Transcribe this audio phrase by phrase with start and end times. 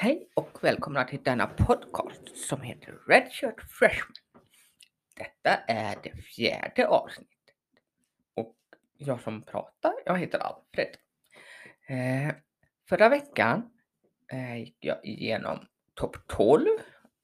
[0.00, 4.14] Hej och välkomna till denna podcast som heter Redshirt Freshman.
[5.16, 7.54] Detta är det fjärde avsnittet.
[8.34, 8.56] Och
[8.96, 10.96] jag som pratar, jag heter Alfred.
[11.88, 12.34] Eh,
[12.88, 13.70] förra veckan
[14.32, 16.66] eh, gick jag igenom topp 12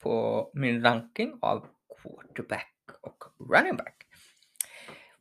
[0.03, 1.67] på min ranking av
[2.03, 4.07] quarterback och running back.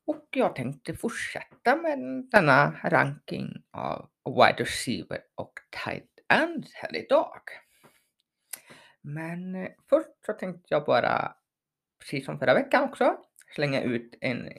[0.06, 2.00] Och jag tänkte fortsätta med
[2.32, 5.54] denna ranking av wide receiver och
[5.86, 7.42] tight end här idag.
[9.04, 11.36] Men eh, först så tänkte jag bara,
[12.00, 13.18] precis som förra veckan också,
[13.56, 14.50] slänga ut en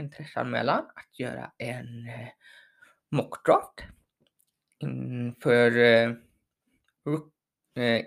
[0.00, 2.28] intresseanmälan att göra en eh,
[3.10, 3.84] mockdraft
[4.78, 6.14] inför eh,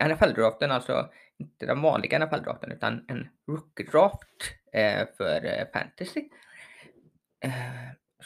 [0.07, 4.27] NFL-draften, alltså inte den vanliga NFL-draften utan en rookie-draft
[5.17, 6.29] för fantasy.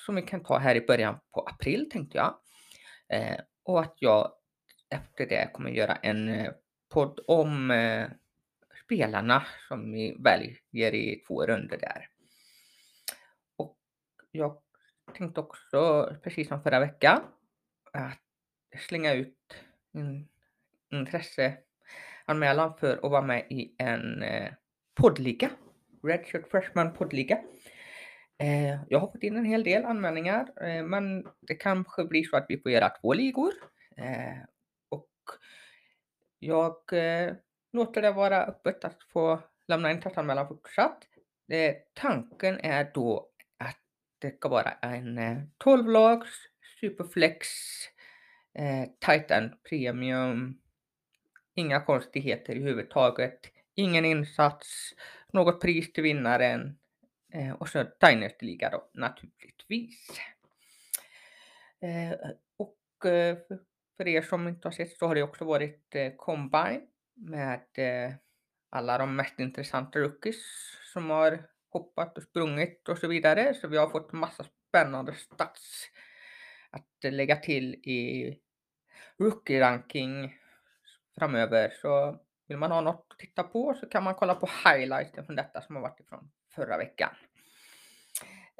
[0.05, 2.35] Som vi kan ta här i början på april tänkte jag.
[3.63, 4.31] Och att jag
[4.89, 6.51] efter det kommer jag göra en eh,
[6.89, 8.07] podd om eh,
[8.85, 12.09] spelarna som vi väljer i två runder där.
[13.57, 13.77] Och
[14.31, 14.61] jag
[15.17, 17.21] tänkte också, precis som förra veckan,
[17.93, 18.19] att
[18.87, 19.55] slänga ut
[19.93, 20.27] en
[20.89, 24.51] intresseanmälan för att vara med i en eh,
[24.95, 25.49] poddliga.
[26.03, 27.37] Redshirt Freshman poddliga.
[28.39, 32.37] Eh, jag har fått in en hel del anmälningar, eh, men det kanske blir så
[32.37, 33.53] att vi får göra två ligor.
[33.97, 34.37] Eh,
[36.39, 37.33] jag eh,
[37.73, 41.07] låter det vara öppet att få lämna in testanmälan fortsatt.
[41.51, 43.79] Eh, tanken är då att
[44.19, 46.29] det ska vara en eh, 12-lags
[46.79, 47.47] Superflex
[48.53, 50.61] eh, Titan Premium.
[51.55, 53.39] Inga konstigheter i huvud taget.
[53.75, 54.93] Ingen insats,
[55.33, 56.77] något pris till vinnaren
[57.33, 60.19] eh, och så Dynasty-liga då naturligtvis.
[61.81, 63.37] Eh, och eh,
[63.97, 66.81] för er som inte har sett så har det också varit eh, Combine
[67.15, 68.13] med eh,
[68.69, 70.43] alla de mest intressanta rookies
[70.93, 73.53] som har hoppat och sprungit och så vidare.
[73.53, 75.89] Så vi har fått massa spännande stats
[76.69, 78.33] att lägga till i
[79.17, 80.37] rookie-ranking
[81.19, 81.73] framöver.
[81.81, 85.35] Så vill man ha något att titta på så kan man kolla på highlighten från
[85.35, 87.09] detta som har varit ifrån förra veckan.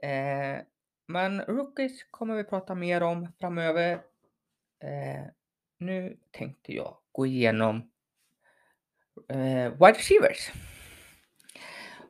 [0.03, 0.61] Eh,
[1.07, 4.01] men rookies kommer vi prata mer om framöver.
[4.79, 5.25] Eh,
[5.77, 7.91] nu tänkte jag gå igenom
[9.29, 10.51] eh, wide receivers.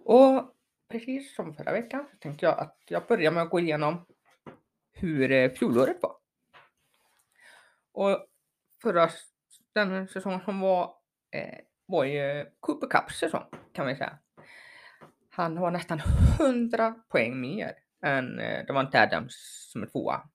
[0.03, 0.55] Och
[0.89, 4.05] precis som förra veckan så tänkte jag att jag börjar med att gå igenom
[4.91, 6.15] hur eh, fjolåret var.
[7.91, 8.27] Och
[8.81, 9.09] förra
[9.73, 10.95] den säsongen som var
[11.31, 14.19] eh, var ju Cooper Cups säsong kan vi säga.
[15.29, 16.01] Han har nästan
[16.39, 19.35] 100 poäng mer än eh, inte Adams
[19.71, 20.29] som är tvåa.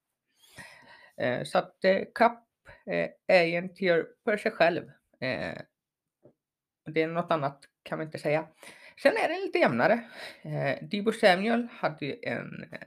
[1.21, 2.39] Eh, så att eh, Cup
[2.87, 4.83] eh, är ju en tier för sig själv.
[5.21, 5.59] Eh,
[6.87, 8.49] det är något annat kan vi inte säga.
[9.03, 10.05] Sen är det lite jämnare.
[10.43, 12.79] Eh, Debo Samuel hade en eh,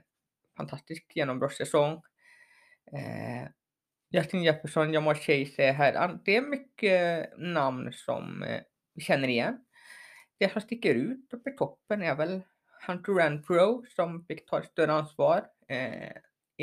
[0.56, 2.02] fantastisk genombrottssäsong.
[2.92, 3.48] Eh,
[4.10, 5.94] Justin Jefferson, Jamal Chase är här.
[5.96, 8.60] Ah, det är mycket namn som eh,
[8.94, 9.64] vi känner igen.
[10.38, 12.42] Det som sticker ut uppe i toppen är väl
[12.86, 16.12] Hunter Renfro som fick ta ett större ansvar eh,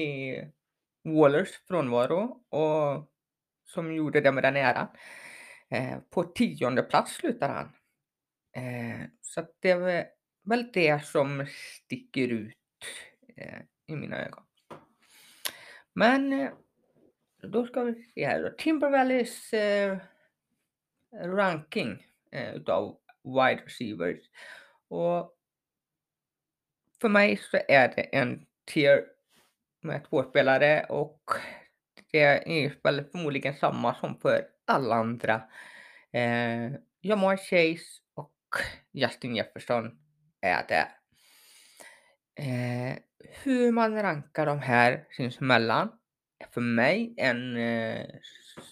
[0.03, 0.37] i
[1.03, 3.11] Wallers frånvaro och
[3.65, 4.87] som gjorde det med den äran.
[5.69, 7.71] Eh, på tionde plats slutar han.
[8.63, 10.07] Eh, så det är
[10.43, 11.45] väl det som
[11.85, 12.55] sticker ut
[13.37, 14.43] eh, i mina ögon.
[15.93, 16.51] Men eh,
[17.41, 18.49] då ska vi se här då.
[18.49, 19.97] Timbervalleys eh,
[21.13, 24.29] ranking eh, utav wide receivers.
[24.87, 25.37] Och
[27.01, 29.05] för mig så är det en tier
[29.83, 31.21] med två spelare och
[32.11, 32.19] det
[32.65, 35.41] är väl förmodligen samma som för alla andra.
[36.11, 36.71] Eh,
[37.01, 38.35] Jamar Chase och
[38.91, 39.99] Justin Jefferson
[40.41, 40.87] är det.
[42.35, 42.97] Eh,
[43.43, 45.91] hur man rankar de här sinsemellan
[46.39, 48.05] är för mig en eh,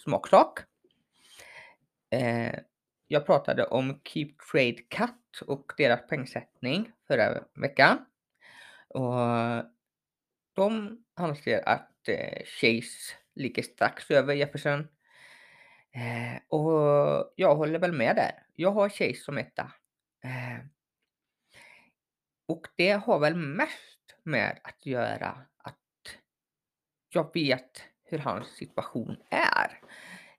[0.03, 0.59] smaksak.
[2.11, 2.59] Eh,
[3.07, 8.05] jag pratade om Keep Trade Cut och deras pengsättning förra veckan.
[8.87, 9.15] Och
[10.61, 14.87] de anser att eh, Chase ligger strax över Jefferson.
[15.91, 18.31] Eh, och jag håller väl med där.
[18.55, 19.71] Jag har Chase som etta.
[20.23, 20.65] Eh,
[22.47, 26.17] och det har väl mest med att göra att
[27.09, 29.79] jag vet hur hans situation är.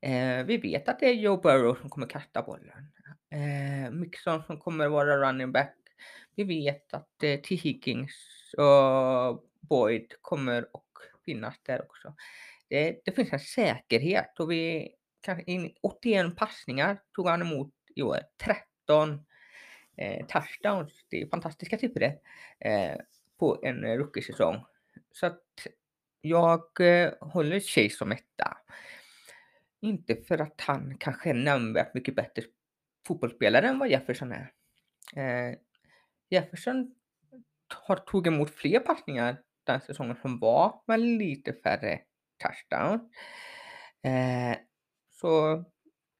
[0.00, 2.92] Eh, vi vet att det är Joe Burrow som kommer kasta bollen.
[3.30, 5.76] Eh, Mixon som kommer vara running back.
[6.34, 7.54] Vi vet att eh, T.
[7.54, 8.14] Higgins
[8.58, 12.14] och Boyd kommer att finnas där också.
[12.68, 18.02] Det, det finns en säkerhet och vi kanske in 81 passningar tog han emot i
[18.02, 18.18] år.
[18.44, 19.20] 13
[19.96, 21.04] eh, touchdowns.
[21.08, 22.12] Det är fantastiska siffror
[22.58, 22.96] eh,
[23.38, 24.64] på en rookie-säsong.
[25.12, 25.66] Så att
[26.20, 28.58] jag eh, håller Chase som etta.
[29.80, 32.42] Inte för att han kanske är nämnvärt mycket bättre
[33.06, 34.52] fotbollsspelare än vad Jefferson är.
[35.16, 35.56] Eh,
[36.30, 36.94] Jefferson
[37.68, 42.00] har tog emot fler passningar den säsongen som var, med lite färre
[42.42, 43.10] touchdown.
[44.02, 44.56] Eh,
[45.10, 45.64] så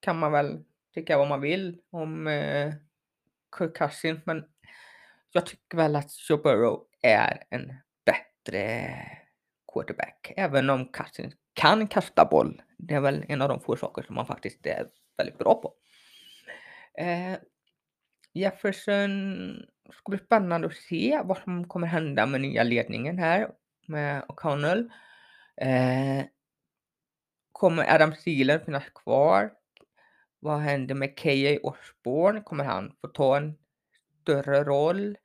[0.01, 2.75] kan man väl tycka vad man vill om eh,
[3.59, 4.45] Kirk Cousins, men
[5.33, 7.75] jag tycker väl att Joe Burrow är en
[8.05, 8.95] bättre
[9.73, 12.63] quarterback, även om Cousins kan kasta boll.
[12.79, 14.87] Det är väl en av de få saker som man faktiskt är
[15.17, 15.75] väldigt bra på.
[17.03, 17.39] Eh,
[18.33, 23.51] Jefferson ska bli spännande att se vad som kommer hända med nya ledningen här
[23.87, 24.91] med O'Connell.
[25.57, 26.25] Eh,
[27.53, 29.53] kommer Adam Thielen finnas kvar?
[30.41, 32.41] Vad händer med KJ Osborne?
[32.41, 33.59] Kommer han få ta en
[34.23, 35.19] större roll?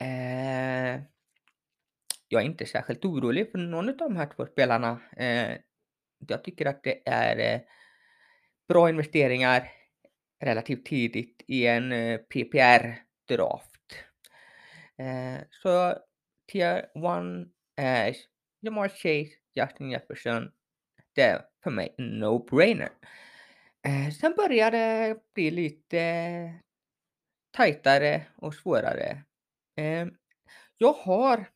[0.00, 1.00] Eh,
[2.28, 5.00] jag är inte särskilt orolig för någon av de här två spelarna.
[5.16, 5.56] Eh,
[6.18, 7.60] jag tycker att det är eh,
[8.68, 9.70] bra investeringar
[10.40, 13.71] relativt tidigt i en eh, PPR-draft.
[15.02, 15.98] Eh, så
[16.52, 18.16] tier 1 är
[18.60, 20.50] Jamar Chase, Justin Jefferson.
[21.14, 22.90] Det är för mig en no-brainer.
[23.86, 26.54] Eh, sen börjar det bli lite
[27.50, 29.24] tajtare och svårare.
[29.76, 30.06] Eh,
[30.78, 31.50] jag har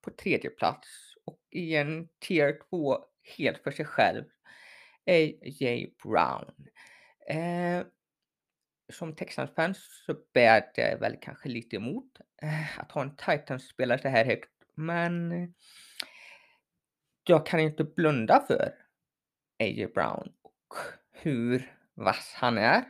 [0.00, 0.88] på tredje plats
[1.24, 3.04] och i en tier 2
[3.36, 4.24] helt för sig själv
[5.10, 5.94] A.J.
[6.02, 6.54] Brown.
[7.28, 7.86] Eh,
[8.92, 14.08] som Texans-fan så bär det väl kanske lite emot eh, att ha en Titans-spelare så
[14.08, 14.50] här högt.
[14.74, 15.48] Men eh,
[17.24, 18.74] jag kan inte blunda för
[19.58, 19.86] A.J.
[19.86, 20.74] Brown och
[21.12, 22.84] hur vass han är.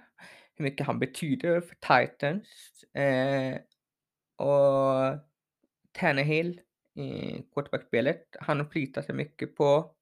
[0.54, 2.84] Hur mycket han betyder för Titans.
[2.94, 3.56] Eh,
[4.46, 5.19] och
[5.93, 6.60] Tannehill
[6.94, 8.37] i quarterbackspelet.
[8.40, 9.94] Han förlitar sig mycket på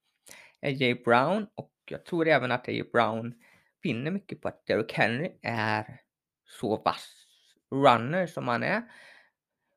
[0.63, 0.95] A.J.
[0.95, 2.83] Brown och jag tror även att A.J.
[2.93, 3.35] Brown
[3.83, 6.01] vinner mycket på att Derrick Henry är
[6.45, 7.27] så vass
[7.71, 8.83] runner som han är.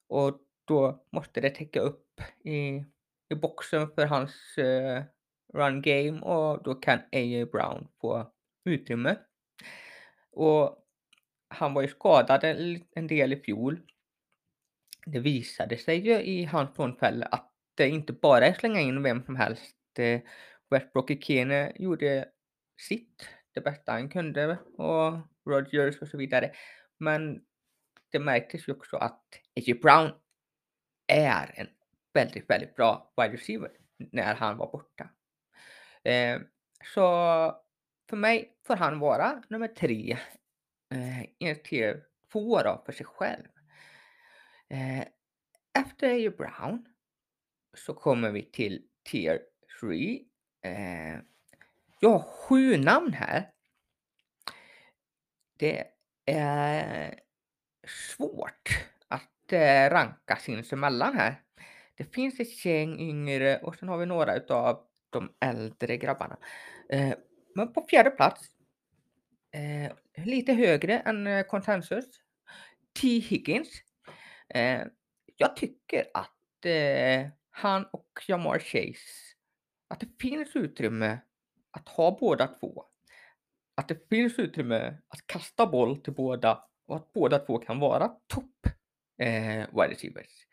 [0.08, 2.84] Och då måste det täcka upp i,
[3.30, 5.02] i boxen för hans uh,
[5.54, 7.46] run game och då kan A.J.
[7.46, 8.32] Brown få
[8.66, 9.16] utrymme.
[10.32, 10.88] Och
[11.48, 12.44] han var ju skadad
[12.96, 13.82] en del i fjol.
[15.06, 19.24] Det visade sig ju i hans frånfälle att det inte bara är slänga in vem
[19.24, 20.00] som helst.
[20.00, 20.22] Eh,
[20.70, 22.30] Westbrook Ikene gjorde
[22.78, 25.14] sitt det bästa han kunde och
[25.46, 26.52] Rogers och så vidare.
[26.98, 27.42] Men
[28.12, 29.24] det märktes ju också att
[29.56, 29.74] A.J.
[29.74, 30.12] Brown
[31.08, 31.68] är en
[32.14, 35.10] väldigt, väldigt bra wide receiver när han var borta.
[36.04, 36.40] Eh,
[36.94, 37.02] så
[38.10, 40.18] för mig får han vara nummer tre
[40.94, 43.48] eh, i tier två då för sig själv.
[44.70, 45.08] Eh,
[45.80, 46.30] efter A.J.
[46.30, 46.86] Brown
[47.74, 49.42] så kommer vi till tier
[49.80, 50.22] 3.
[50.62, 51.20] Eh,
[52.04, 53.50] jag har sju namn här.
[55.58, 55.88] Det
[56.26, 57.20] är
[57.88, 58.70] svårt
[59.08, 61.42] att eh, ranka sinsemellan här.
[61.96, 66.38] Det finns ett gäng yngre och sen har vi några utav de äldre grabbarna.
[66.90, 67.14] Eh,
[67.56, 68.50] men på fjärde plats,
[69.52, 69.92] eh,
[70.26, 72.06] lite högre än konsensus,
[73.02, 73.08] T.
[73.08, 73.70] Higgins.
[75.38, 76.66] Jag tycker att
[77.50, 79.36] han och Jamar Chase,
[79.88, 81.20] att det finns utrymme
[81.74, 82.86] att ha båda två.
[83.76, 88.08] Att det finns utrymme att kasta boll till båda och att båda två kan vara
[88.28, 88.68] topp
[89.18, 90.48] eh, wide receivers.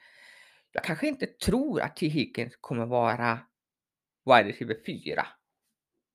[0.73, 2.09] Jag kanske inte tror att T.
[2.09, 3.39] Higgins kommer vara
[4.25, 5.27] wide receiver 4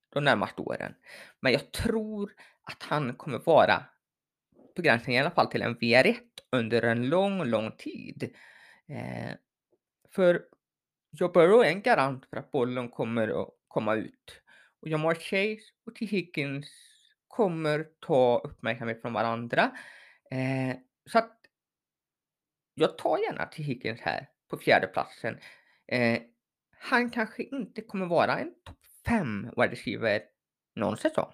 [0.10, 0.96] de närmaste åren.
[1.40, 2.34] Men jag tror
[2.64, 3.86] att han kommer vara
[4.76, 6.20] på gränsen i alla fall till en VR1
[6.52, 8.36] under en lång, lång tid.
[8.88, 9.34] Eh,
[10.12, 10.46] för
[11.12, 14.42] Joe Burrow är en garant för att bollen kommer att komma ut.
[14.86, 16.06] Och Jamar Chase och T.
[16.06, 16.68] Higgins
[17.28, 19.72] kommer ta uppmärksamhet från varandra.
[20.32, 21.38] Eh, så att
[22.74, 23.64] jag tar gärna T.
[23.64, 25.40] Higgins här på fjärde platsen.
[25.88, 26.22] Eh,
[26.80, 30.22] han kanske inte kommer vara en topp 5 wide receiver
[30.76, 31.34] någon säsong.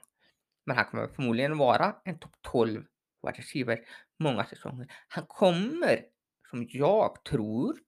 [0.66, 2.86] Men han kommer förmodligen vara en topp 12
[3.24, 3.80] wide receiver
[4.20, 4.88] många säsonger.
[5.08, 6.06] Han kommer,
[6.50, 7.80] som jag tror,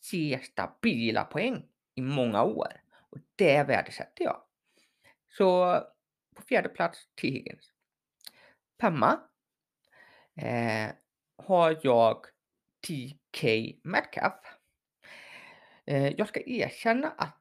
[0.00, 2.72] se stabila poäng i många år.
[3.10, 4.43] Och det värdesätter jag.
[5.36, 5.80] Så
[6.36, 7.28] på fjärde plats T.
[7.28, 7.72] Higgins.
[8.80, 9.20] Femma
[10.36, 10.90] eh,
[11.36, 12.26] har jag
[12.86, 13.44] TK
[13.84, 14.40] Metcalf.
[15.86, 17.40] Eh, jag ska erkänna att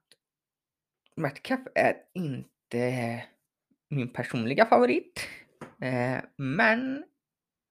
[1.16, 3.24] Metcalf är inte
[3.90, 5.28] min personliga favorit.
[5.82, 7.04] Eh, men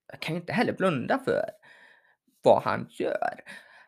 [0.07, 1.51] jag kan inte heller blunda för
[2.43, 3.41] vad han gör.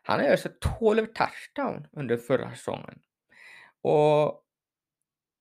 [0.03, 0.49] Han har alltså
[0.79, 2.99] 12 touchdown under förra säsongen.
[3.81, 4.44] Och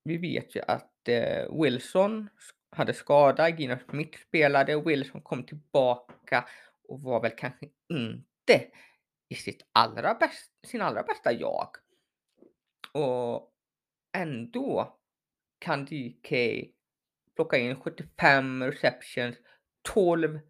[0.04, 2.28] vi vet ju att eh, Wilson
[2.70, 6.44] hade skada, Gino Smith spelade, Wilson kom tillbaka
[6.88, 8.66] och var väl kanske inte
[9.28, 11.68] i sitt allra bäst, sin allra bästa jag.
[12.92, 13.52] Och
[14.16, 14.99] ändå
[15.58, 16.32] kan DK
[17.37, 19.37] plocka in 75 receptions,
[19.82, 20.40] 12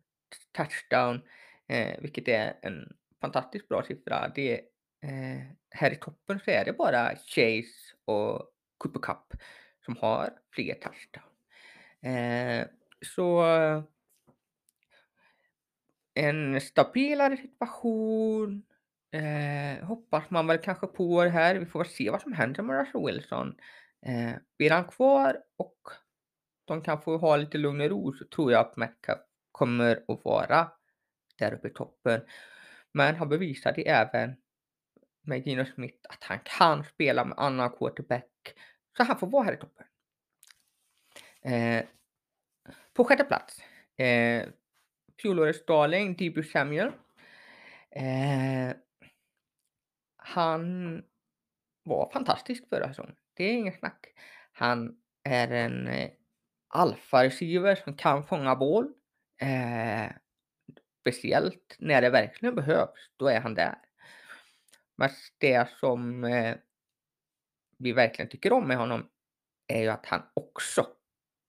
[0.52, 1.20] touchdown,
[1.68, 4.32] eh, vilket är en fantastiskt bra siffra.
[4.34, 4.54] Det,
[5.02, 9.42] eh, här i toppen så är det bara Chase och Cooper Cup
[9.84, 11.30] som har fler touchdown.
[12.02, 12.66] Eh,
[13.00, 13.44] så
[16.14, 18.62] en stabilare situation.
[19.12, 21.54] Eh, hoppas man väl kanske på det här.
[21.54, 23.54] Vi får väl se vad som händer med Russell Wilson.
[24.06, 25.78] Eh, blir han kvar och
[26.64, 29.20] de kan få ha lite lugn och ro så tror jag att Metcalf
[29.52, 30.70] kommer att vara
[31.38, 32.20] där uppe i toppen.
[32.92, 34.36] Men han bevisade även
[35.26, 38.54] med Gino Smith att han kan spela med annan quarterback.
[38.96, 39.86] Så han får vara här i toppen.
[41.42, 41.84] Eh,
[42.94, 43.60] på sjätte plats.
[43.96, 44.48] Eh,
[45.22, 46.92] fjolårets darling, Debo Samuel.
[47.90, 48.76] Eh,
[50.16, 51.02] han
[51.82, 53.16] var fantastisk förra säsongen.
[53.34, 54.06] Det är inget snack.
[54.52, 56.10] Han är en eh,
[56.68, 58.92] alfa-receiver som kan fånga boll.
[59.40, 60.12] Eh,
[61.00, 63.78] speciellt när det verkligen behövs, då är han där.
[64.96, 66.56] Men det som eh,
[67.78, 69.08] vi verkligen tycker om med honom
[69.66, 70.86] är ju att han också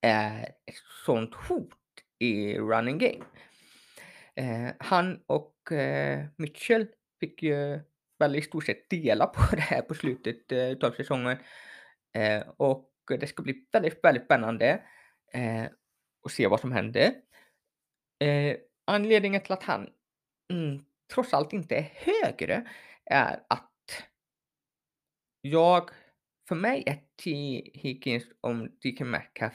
[0.02, 0.76] är ett
[1.06, 1.74] sånt hot
[2.20, 3.26] i running game.
[4.36, 6.88] Eh, han och eh, Mitchell
[7.20, 7.80] fick ju
[8.20, 11.38] väl i stort sett dela på det här på slutet eh, av säsongen.
[12.14, 14.82] Eh, och det ska bli väldigt, väldigt spännande
[15.34, 15.66] eh,
[16.26, 17.14] att se vad som händer.
[18.20, 19.90] Eh, anledningen till att han
[20.52, 22.70] mm, trots allt inte är högre
[23.06, 23.72] är att
[25.42, 25.90] jag,
[26.48, 27.32] för mig är T.
[27.74, 29.54] Higgins och DK Metcalf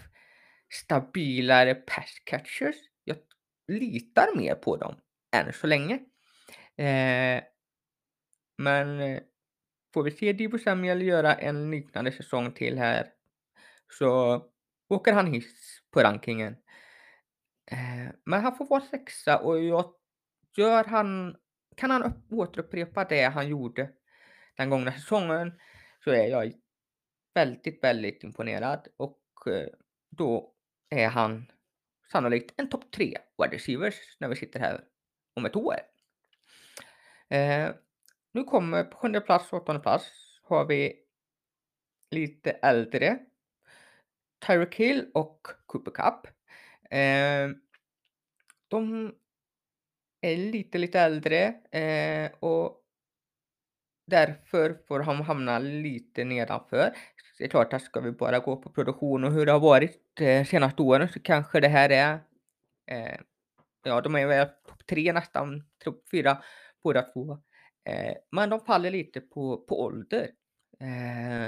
[0.72, 2.76] stabilare pass catchers.
[3.04, 3.16] Jag
[3.68, 4.94] litar mer på dem
[5.36, 5.94] än så länge.
[6.76, 7.42] Eh,
[8.58, 9.20] men eh,
[9.94, 13.12] får vi se Debo Samuel göra en liknande säsong till här
[13.98, 14.42] så
[14.88, 16.56] åker han hiss på rankingen.
[17.70, 19.94] Eh, men han får vara sexa och jag
[20.56, 21.36] gör han,
[21.80, 23.90] kan han återupprepa det han gjorde
[24.56, 25.52] den gångna säsongen
[26.04, 26.52] så är jag
[27.34, 29.68] väldigt, väldigt imponerad och eh,
[30.10, 30.54] då
[30.90, 31.52] är han
[32.12, 34.84] sannolikt en topp tre wide receivers när vi sitter här
[35.34, 35.76] om ett år.
[37.28, 37.70] Eh,
[38.32, 40.10] nu kommer på sjunde plats, åttonde plats
[40.42, 41.04] har vi
[42.10, 43.18] lite äldre
[44.46, 46.26] Tyreek Hill och Cooper Cup.
[46.90, 47.48] Eh,
[48.68, 49.14] de
[50.20, 52.76] är lite, lite äldre eh, och
[54.06, 56.92] därför får de hamna lite nedanför.
[57.38, 60.20] Det är klart att ska vi bara gå på produktion och hur det har varit
[60.20, 62.12] eh, senaste åren så kanske det här är
[62.90, 63.20] eh,
[63.84, 66.42] ja, de är väl topp tre nästan, topp fyra
[66.82, 67.32] båda två.
[67.84, 70.30] Eh, men de faller lite på, på ålder.
[70.80, 71.46] Eh,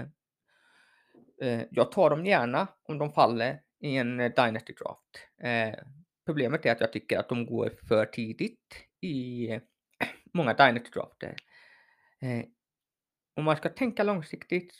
[1.42, 5.28] eh, jag tar dem gärna om de faller i en eh, Dynasty Draft.
[5.42, 5.78] Eh,
[6.24, 9.48] Problemet är att jag tycker att de går för tidigt i
[10.32, 11.36] många Dynasty Drafter.
[12.20, 12.44] Eh,
[13.36, 14.74] om man ska tänka långsiktigt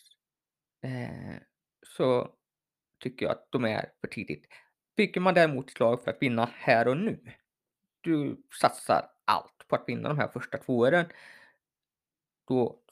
[0.83, 1.37] eh,
[1.87, 2.35] så
[3.03, 4.47] tycker jag att de är för tidigt.
[4.97, 7.33] Bygger man däremot slag för att vinna här och nu,
[8.01, 11.07] du satsar allt på att vinna de här första två åren,
[12.49, 12.83] då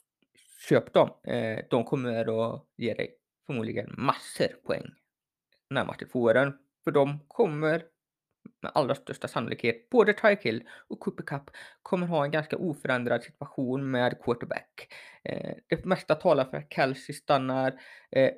[0.69, 1.11] köp dem.
[1.25, 3.17] Eh, de kommer att ge dig
[3.47, 4.91] förmodligen massor poäng
[5.71, 7.85] närmaste två åren, för de kommer
[8.63, 11.51] med allra största sannolikhet, både Tyke Hill och Cooper Cup
[11.83, 14.95] kommer ha en ganska oförändrad situation med quarterback.
[15.25, 18.31] Eh, det mesta talar för att Kelsey stannar eh,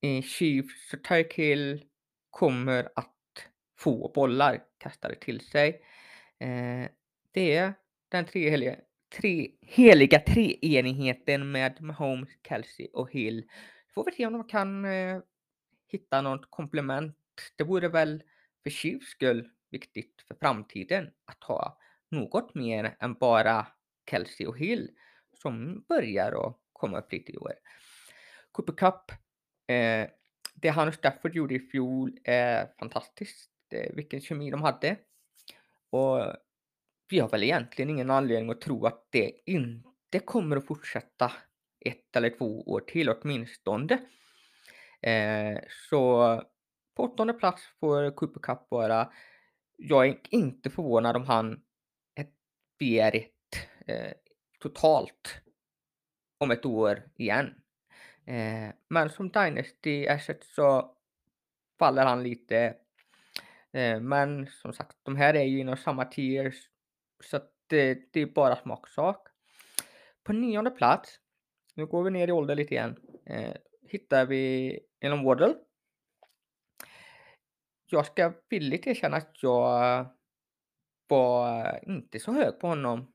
[0.00, 1.84] i Chiefs, så Tyke Hill
[2.30, 3.16] kommer att
[3.78, 5.68] få bollar kastade till sig.
[6.38, 6.88] Eh,
[7.32, 7.72] det är
[8.08, 8.76] den tre heliga,
[9.20, 13.44] tre, heliga treenigheten med Mahomes, Kelsey och Hill.
[13.94, 15.20] Får vi se om de kan eh,
[15.88, 17.16] hitta något komplement.
[17.56, 18.22] Det vore väl
[18.62, 21.78] för Chiefs skull viktigt för framtiden att ha
[22.10, 23.66] något mer än bara
[24.10, 24.90] Kelsey och Hill
[25.32, 27.52] som börjar att komma upp lite i år.
[28.52, 29.12] Cooper Cup,
[29.66, 30.08] eh,
[30.54, 33.50] det han och Stafford gjorde i fjol är fantastiskt.
[33.70, 34.96] Eh, vilken kemi de hade.
[35.90, 36.36] Och
[37.08, 41.32] vi har väl egentligen ingen anledning att tro att det inte kommer att fortsätta
[41.80, 43.98] ett eller två år till åtminstone.
[45.02, 45.58] Eh,
[45.90, 46.42] så
[47.00, 49.12] på åttonde plats får Cooper Cup vara.
[49.76, 51.62] Jag är inte förvånad om han
[52.14, 52.34] ett
[53.86, 54.12] eh,
[54.58, 55.40] totalt
[56.38, 57.54] om ett år igen.
[58.26, 60.96] Eh, men som Dynasty Asset så
[61.78, 62.76] faller han lite.
[63.72, 66.68] Eh, men som sagt, de här är ju inom samma tiers
[67.24, 69.28] så att det, det är bara smaksak.
[70.22, 71.20] På nionde plats,
[71.74, 75.54] nu går vi ner i ålder lite igen, eh, hittar vi Elon Waddle.
[77.92, 80.06] Jag ska villigt erkänna att jag
[81.08, 83.12] var inte så hög på honom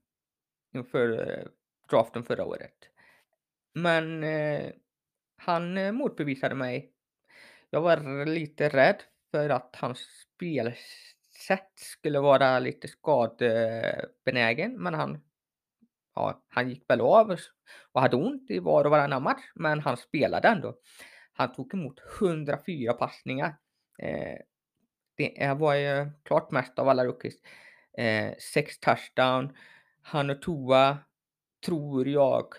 [0.73, 1.47] inför eh,
[1.89, 2.75] draften förra året.
[3.73, 4.71] Men eh,
[5.37, 6.91] han eh, motbevisade mig.
[7.69, 15.21] Jag var lite rädd för att hans spelsätt skulle vara lite skadebenägen, men han,
[16.15, 17.37] ja, han gick väl av
[17.91, 20.75] och hade ont i var och varannan match, men han spelade ändå.
[21.33, 23.57] Han tog emot 104 passningar.
[23.99, 24.39] Eh,
[25.17, 27.35] det var ju klart mest av alla rookies.
[27.97, 29.57] Eh, sex touchdown.
[30.01, 30.97] Han och Toa
[31.65, 32.53] tror jag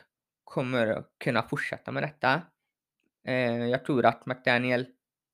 [0.44, 2.42] kommer kunna fortsätta med detta.
[3.24, 4.86] Eh, jag tror att McDaniel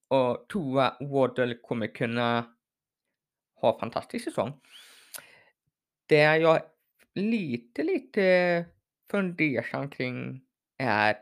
[0.09, 2.55] och Toa Waddle kommer kunna
[3.55, 4.61] ha fantastisk säsong.
[6.07, 6.63] Det jag
[7.15, 8.65] lite, lite
[9.11, 10.45] fundersam kring
[10.79, 11.19] är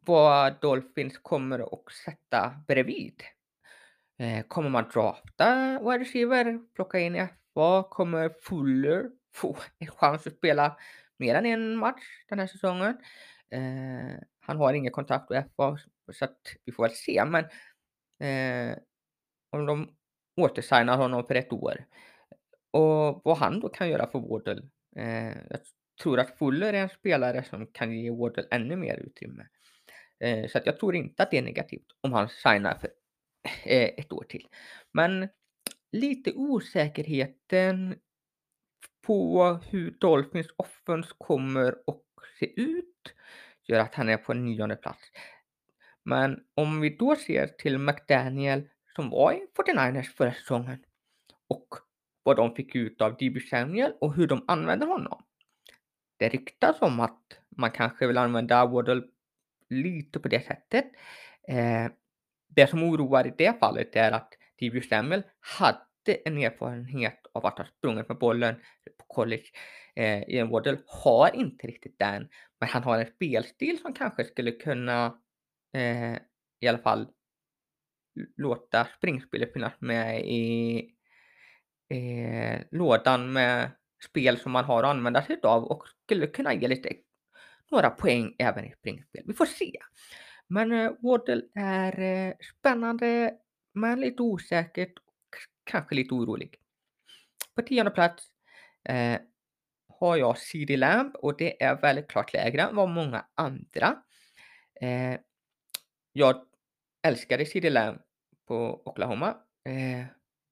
[0.00, 3.22] vad Dolphins kommer att sätta bredvid.
[4.18, 7.82] Eh, kommer man drafta wide receiver, plocka in FA?
[7.90, 10.76] Kommer Fuller få en chans att spela
[11.16, 12.98] mer än en match den här säsongen?
[13.50, 15.78] Eh, han har ingen kontakt med FA
[16.12, 17.44] så att vi får väl se, men
[18.20, 18.78] eh,
[19.50, 19.96] om de
[20.36, 21.86] återsignar honom för ett år
[22.70, 24.62] och vad han då kan göra för Wardle.
[24.96, 25.60] Eh, jag
[26.02, 29.46] tror att Fuller är en spelare som kan ge Wardle ännu mer utrymme.
[30.20, 32.90] Eh, så att jag tror inte att det är negativt om han signar för
[33.44, 34.48] Eh, ett år till.
[34.92, 35.28] Men
[35.92, 37.98] lite osäkerheten
[39.06, 42.02] på hur Dolphins offense kommer att
[42.38, 43.14] se ut
[43.66, 45.02] gör att han är på en nionde plats.
[46.02, 50.84] Men om vi då ser till McDaniel som var i 49ers förra säsongen
[51.48, 51.68] och
[52.22, 55.24] vad de fick ut av DB Samuel och hur de använder honom.
[56.16, 59.02] Det ryktas om att man kanske vill använda Waddle
[59.68, 60.84] lite på det sättet.
[61.48, 61.86] Eh,
[62.56, 67.58] det som oroar i det fallet är att DB Samuel hade en erfarenhet av att
[67.58, 68.54] ha sprungit med bollen
[68.98, 69.44] på college.
[69.96, 72.28] Eh, Ian Waddle har inte riktigt den,
[72.60, 75.18] men han har en spelstil som kanske skulle kunna
[75.74, 76.14] eh,
[76.60, 77.08] i alla fall
[78.36, 80.76] låta springspelet finnas med i
[81.90, 83.70] eh, lådan med
[84.04, 86.92] spel som man har att använda sig av och skulle kunna ge lite
[87.70, 89.22] några poäng även i springspel.
[89.26, 89.72] Vi får se.
[90.46, 93.34] Men eh, Waddle är eh, spännande
[93.72, 96.56] men lite osäkert och kanske lite orolig.
[97.54, 98.24] På tionde plats
[98.88, 99.20] eh,
[99.88, 104.02] har jag CD Lamb och det är väldigt klart lägre än vad många andra.
[104.80, 105.16] Eh,
[106.12, 106.44] jag
[107.02, 107.98] älskade CD Lamb
[108.46, 109.36] på Oklahoma.
[109.64, 110.06] Eh,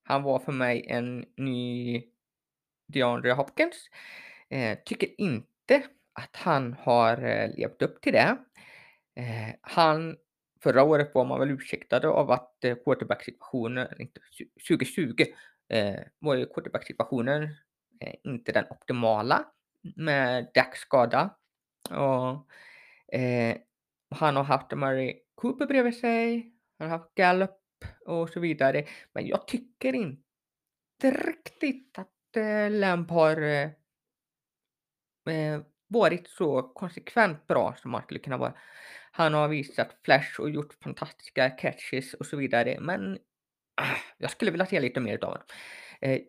[0.05, 2.03] han var för mig en ny
[2.87, 3.89] DeAndre Hopkins.
[4.51, 8.37] Eh, tycker inte att han har eh, levt upp till det.
[9.15, 10.17] Eh, han,
[10.63, 14.21] förra året var man väl ursäktad av att eh, quarterback-situationen, inte
[14.69, 15.25] 2020,
[15.69, 17.43] eh, var ju quarterback-situationen
[18.01, 19.45] eh, inte den optimala
[19.97, 21.37] med Dax skada.
[21.91, 22.53] Och,
[23.19, 23.57] eh,
[24.11, 27.51] han har haft Murray Cooper bredvid sig, han har haft Gallup
[28.07, 28.87] och så vidare.
[29.13, 33.71] Men jag tycker inte riktigt att eh, Lamp har eh,
[35.37, 38.55] eh, varit så konsekvent bra som man skulle kunna vara.
[39.15, 43.19] Han har visat flash och gjort fantastiska catches och så vidare, men
[43.75, 45.47] ah, jag skulle vilja se lite mer av honom.
[46.01, 46.21] Eh,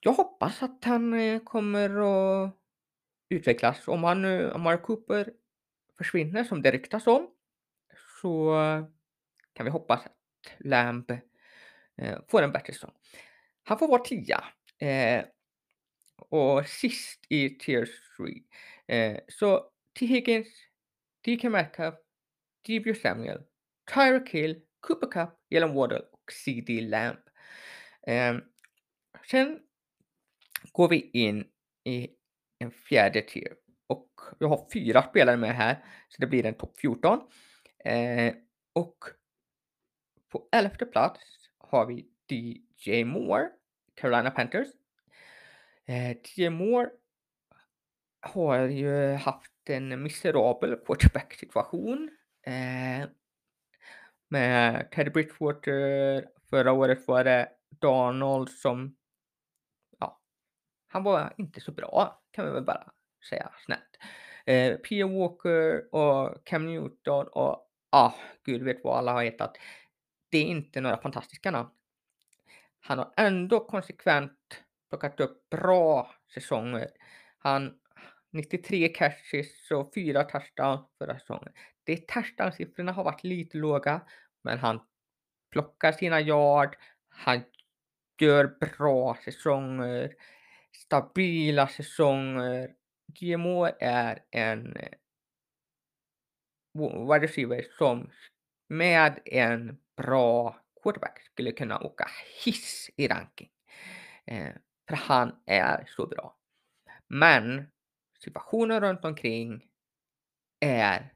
[0.00, 2.56] jag hoppas att han eh, kommer att
[3.28, 3.88] utvecklas.
[3.88, 5.32] Om han eh, nu, Mark Cooper
[5.98, 7.30] försvinner som det ryktas om,
[8.20, 8.54] så
[9.52, 11.10] kan vi hoppas att Lamb
[11.96, 12.92] eh, får en bättre säsong.
[13.62, 14.44] Han får vara tia.
[14.78, 15.24] Eh,
[16.16, 17.88] och sist i Tier
[18.86, 19.20] 3.
[19.28, 20.06] Så T.
[20.06, 20.48] Higgins,
[21.24, 21.94] DK Metcalf,
[22.66, 23.42] Debut Samuel,
[23.94, 27.18] Tyra Kill, Cooper Cup, Jalen Waddle och CD Lamb.
[28.06, 28.36] Eh,
[29.30, 29.58] sen
[30.72, 31.44] går vi in
[31.84, 32.08] i
[32.58, 33.54] en fjärde tier
[33.86, 37.18] och jag har fyra spelare med här så det blir en topp 14.
[37.84, 38.34] Eh,
[38.72, 38.98] och
[40.28, 41.20] på elfte plats
[41.58, 43.48] har vi DJ Moore,
[43.94, 44.68] Carolina Panthers.
[45.86, 46.90] Eh, DJ Moore
[48.20, 52.10] har ju haft en miserabel quarterback-situation.
[52.46, 53.08] Eh,
[54.28, 56.28] med Teddy Bridgewater.
[56.50, 57.48] Förra året var det
[57.80, 58.96] Donald som,
[59.98, 60.20] ja,
[60.86, 62.92] han var inte så bra kan vi väl bara
[63.28, 63.98] säga snällt.
[64.46, 69.56] Eh, Pia Walker och Cam Newton och ah, gud vet vad alla har hetat.
[70.30, 71.70] Det är inte några fantastiska namn.
[72.80, 76.88] Han har ändå konsekvent plockat upp bra säsonger.
[77.38, 77.78] Han
[78.32, 81.52] 93 catches och 4 touchdowns förra säsongen.
[81.84, 84.00] Det touchdown-siffrorna har varit lite låga,
[84.44, 84.80] men han
[85.50, 86.76] plockar sina yard,
[87.08, 87.42] han
[88.20, 90.14] gör bra säsonger,
[90.76, 92.74] stabila säsonger.
[93.20, 94.88] GMO är en eh,
[96.74, 98.10] wide receiver som
[98.68, 102.08] med en bra quarterback skulle kunna åka
[102.44, 103.50] hiss i ranking.
[104.26, 104.52] Eh,
[104.88, 106.36] för han är så bra.
[107.08, 107.66] Men
[108.24, 109.68] situationen runt omkring
[110.60, 111.14] är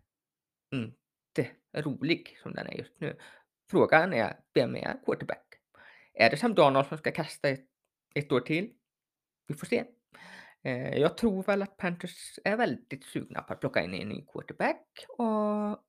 [0.73, 3.19] inte rolig som den är just nu.
[3.71, 5.55] Frågan är, vem är quarterback?
[6.14, 7.66] Är det Sam Donald som ska kasta ett,
[8.14, 8.73] ett år till?
[9.47, 9.85] Vi får se.
[10.62, 14.27] Eh, jag tror väl att Panthers är väldigt sugna på att plocka in en ny
[14.27, 15.85] quarterback och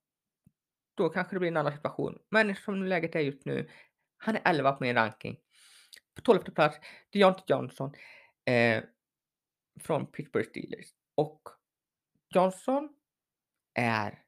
[0.94, 2.18] då kanske det blir en annan situation.
[2.30, 3.70] Men som läget är just nu,
[4.16, 5.36] han är 11 på min ranking.
[6.14, 6.78] På 12 plats,
[7.12, 7.94] Deontay Johnson
[8.44, 8.84] eh,
[9.80, 10.86] från Pittsburgh Steelers.
[11.18, 11.48] Och
[12.34, 12.88] Johnson
[13.74, 14.22] är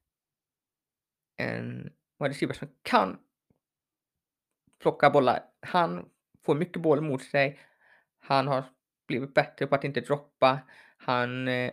[1.37, 3.19] en receiver som kan
[4.79, 5.45] plocka bollar.
[5.61, 6.11] Han
[6.43, 7.61] får mycket boll mot sig.
[8.19, 8.65] Han har
[9.07, 10.61] blivit bättre på att inte droppa.
[10.97, 11.73] Han eh,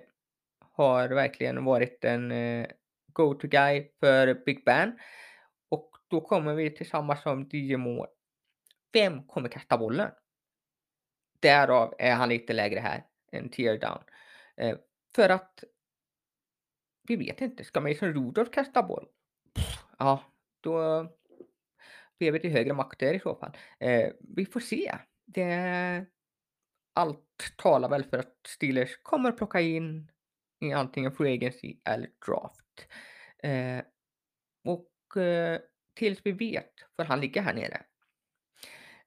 [0.60, 2.68] har verkligen varit en eh,
[3.14, 5.00] go-to guy för Big Ben.
[5.70, 8.10] Och då kommer vi till samma som DJ Moore.
[8.94, 10.12] Vem kommer kasta bollen?
[11.40, 14.04] Därav är han lite lägre här än tear down.
[14.58, 14.78] Eh,
[15.16, 15.64] för att
[17.08, 19.08] vi vet inte, ska Mason Rudolph kasta boll?
[19.54, 20.24] Pff, ja,
[20.62, 21.08] då
[22.20, 23.58] blir vi till högre makter i så fall.
[23.80, 24.96] Eh, vi får se.
[25.26, 26.06] Det,
[26.94, 30.12] allt talar väl för att Steelers kommer att plocka in
[30.60, 32.88] i antingen free agency eller draft.
[33.44, 33.82] Eh,
[34.64, 35.60] och eh,
[35.94, 37.86] tills vi vet, för han ligger här nere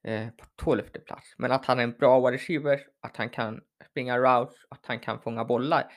[0.04, 1.34] eh, på 12 plats.
[1.38, 3.60] Men att han är en bra wide receiver, att han kan
[3.90, 5.92] springa routes, att han kan fånga bollar.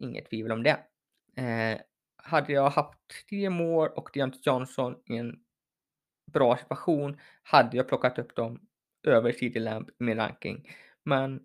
[0.00, 0.80] Inget tvivel om det.
[1.36, 1.80] Eh,
[2.16, 5.42] hade jag haft tre mål och Deontay Johnson i en
[6.32, 8.60] bra situation hade jag plockat upp dem
[9.06, 10.68] över CD Lamb i min ranking.
[11.04, 11.40] Men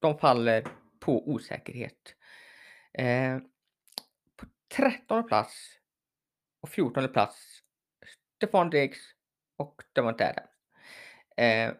[0.00, 0.66] de faller
[1.00, 2.14] på osäkerhet.
[2.92, 3.38] Eh,
[4.36, 5.78] på 13 plats
[6.60, 7.62] och 14 plats
[8.36, 8.98] Stefan Diggs
[9.56, 10.49] och Devonte Adams.
[11.40, 11.72] Eh,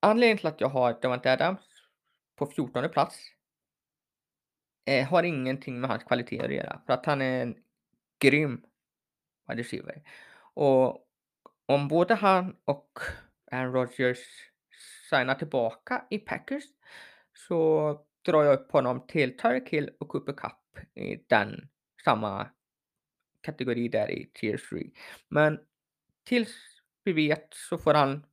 [0.00, 1.60] anledningen till att jag har Devante Adams
[2.36, 3.18] på 14 plats
[4.84, 6.80] eh, har ingenting med hans kvaliteter att göra.
[6.86, 7.56] För att han är en
[8.18, 8.64] grym
[9.48, 10.02] wide receiver.
[10.54, 11.08] Och
[11.66, 12.98] om både han och
[13.50, 14.18] Aaron Rodgers
[15.10, 16.64] signar tillbaka i Packers
[17.48, 21.68] så drar jag upp honom till Tyreek Hill och Cooper Cup i den
[22.04, 22.50] samma
[23.40, 24.90] kategori där i Tier 3.
[25.28, 25.60] Men
[26.24, 26.73] tills
[27.04, 28.26] vi vet så får han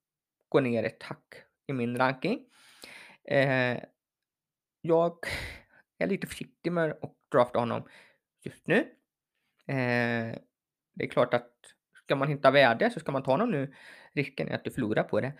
[0.50, 1.36] gå ner ett hack
[1.68, 2.46] i min ranking.
[3.24, 3.80] Eh,
[4.82, 5.18] jag
[5.98, 7.84] är lite försiktig med att drafta honom
[8.44, 8.78] just nu.
[9.68, 10.36] Eh,
[10.94, 11.52] det är klart att
[12.04, 13.74] ska man hitta värde så ska man ta honom nu.
[14.14, 15.34] Risken är att du förlorar på det.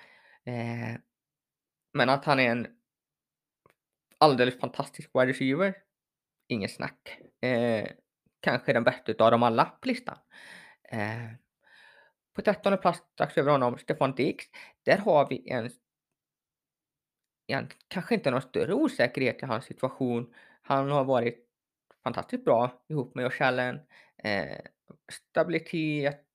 [0.44, 0.98] Eh,
[1.94, 2.68] men att han är en
[4.18, 5.76] alldeles fantastisk wide receiver,
[6.48, 7.20] inget snack.
[7.42, 7.88] Eh,
[8.40, 10.18] kanske den bästa av dem alla på listan.
[10.84, 11.26] Eh,
[12.42, 14.46] på 13 plats strax över honom, Stefan Dix.
[14.84, 15.70] Där har vi en,
[17.48, 20.34] en kanske inte någon större osäkerhet i hans situation.
[20.62, 21.48] Han har varit
[22.04, 23.80] fantastiskt bra ihop med Josh Allen.
[24.24, 24.58] Eh,
[25.12, 26.26] stabilitet,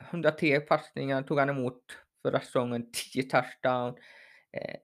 [0.00, 1.82] 103 passningar tog han emot
[2.22, 3.96] förra säsongen, 10 touchdown.
[4.52, 4.76] Eh,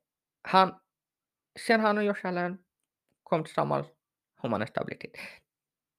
[0.43, 0.75] han,
[1.59, 2.59] sen han och Josh Allen
[3.23, 3.87] kom tillsammans
[4.37, 5.17] har man en stabilitet.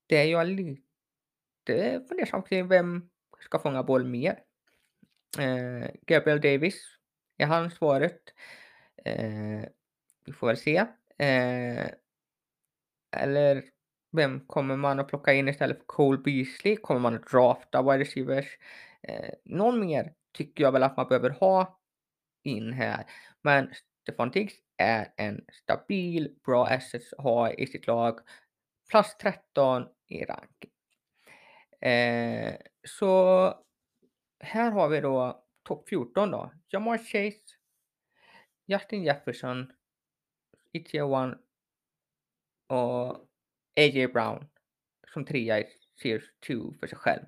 [0.06, 3.10] Det är jag lite fundersam kring vem
[3.44, 4.42] ska fånga boll mer.
[5.38, 6.84] Eh, Gabriel Davis
[7.38, 8.20] är han svaret.
[9.04, 9.64] Eh,
[10.26, 10.76] vi får väl se.
[11.18, 11.90] Eh,
[13.16, 13.64] eller
[14.12, 16.76] vem kommer man att plocka in istället för Cole Beasley?
[16.76, 18.58] Kommer man att drafta wide receivers?
[19.02, 21.80] Eh, någon mer tycker jag väl att man behöver ha
[22.42, 23.04] in här.
[23.42, 23.70] Men
[24.02, 28.18] Stefan Diggs är en stabil, bra assets att ha i sitt lag.
[28.90, 30.70] Plats 13 i ranking.
[31.80, 32.54] Eh,
[32.88, 33.48] så
[34.44, 36.52] här har vi då topp 14 då.
[36.68, 37.56] Jamar Chase,
[38.66, 39.72] Justin Jefferson,
[40.72, 41.38] Itchie One
[42.66, 43.10] och
[43.76, 44.08] A.J.
[44.08, 44.46] Brown
[45.12, 45.66] som trea i
[46.02, 47.22] Series 2 för sig själv.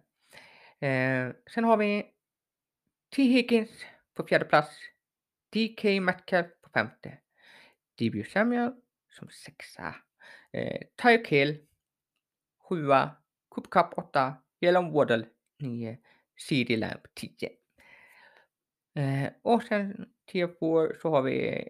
[0.80, 2.12] Eh, sen har vi
[3.16, 3.22] T.
[3.22, 3.70] Higgins
[4.14, 4.76] på fjärde plats.
[5.50, 7.18] DK Metcalf på femte.
[7.98, 8.24] D.B.
[8.24, 8.72] Samuel
[9.08, 9.94] som sexa.
[10.52, 11.66] Eh, Tyre Kill
[12.58, 13.10] sjua.
[13.48, 14.34] Cooper Cup åtta.
[14.60, 15.26] Jalen Waddle
[15.58, 15.98] nio.
[16.36, 17.50] CD-LAMP 10.
[18.94, 21.68] Eh, och sen tier 4 så har vi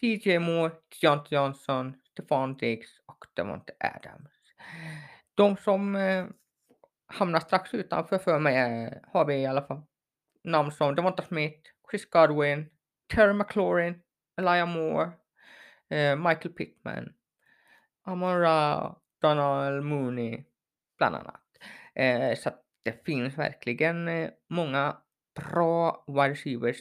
[0.00, 4.30] TJ Moore, John Johnson, Stefan Diggs och Devonte Adams.
[5.34, 6.26] De som eh,
[7.06, 9.82] hamnar strax utanför för mig eh, har vi i alla fall
[10.44, 12.70] namn som Devonta Smith, Chris Godwin,
[13.14, 14.02] Terry McLaurin,
[14.36, 15.10] Elijah Moore,
[15.88, 17.12] eh, Michael Pittman,
[18.02, 20.44] Amara Donald Mooney
[20.98, 21.42] bland annat.
[21.94, 24.96] Eh, så att det finns verkligen eh, många
[25.34, 26.80] bra wide receivers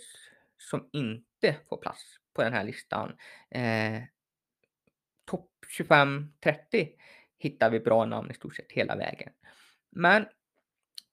[0.57, 2.01] som inte får plats
[2.33, 3.17] på den här listan.
[3.51, 4.03] Eh,
[5.25, 6.89] Topp 25-30
[7.37, 9.33] hittar vi bra namn i stort sett hela vägen.
[9.91, 10.25] Men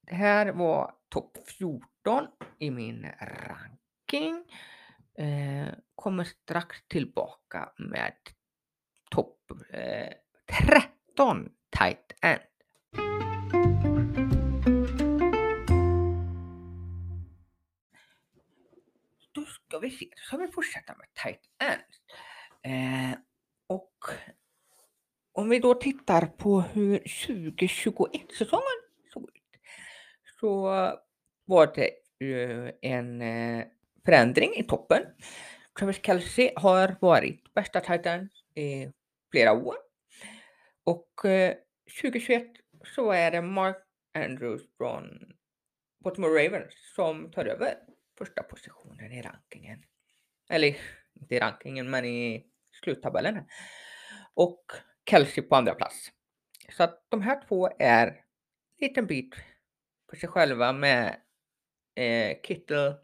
[0.01, 2.27] det här var topp 14
[2.59, 4.45] i min ranking.
[5.17, 8.13] Eh, kommer strax tillbaka med
[9.11, 10.13] topp eh,
[11.15, 13.32] 13 tight end.
[19.73, 22.01] Ska vi se, då ska vi fortsätta med tight ends.
[22.63, 23.19] Eh,
[23.67, 23.97] och
[25.31, 28.79] om vi då tittar på hur 2021-säsongen
[29.13, 29.61] såg ut
[30.39, 30.61] så
[31.45, 33.65] var det ju en eh,
[34.05, 35.03] förändring i toppen.
[35.79, 38.91] Travis Kelce har varit bästa titan i
[39.31, 39.75] flera år.
[40.83, 41.55] Och eh,
[42.01, 42.47] 2021
[42.95, 43.77] så är det Mark
[44.13, 45.33] Andrews från
[46.03, 49.83] Baltimore Ravens som tar över första positionen i rankingen.
[50.49, 50.77] Eller
[51.13, 53.43] inte i rankingen, men i sluttabellen.
[54.33, 54.65] Och
[55.09, 56.11] Kelsey på andra plats.
[56.69, 59.35] Så att de här två är en liten bit
[60.09, 61.15] för sig själva med
[61.95, 62.95] eh, Kittle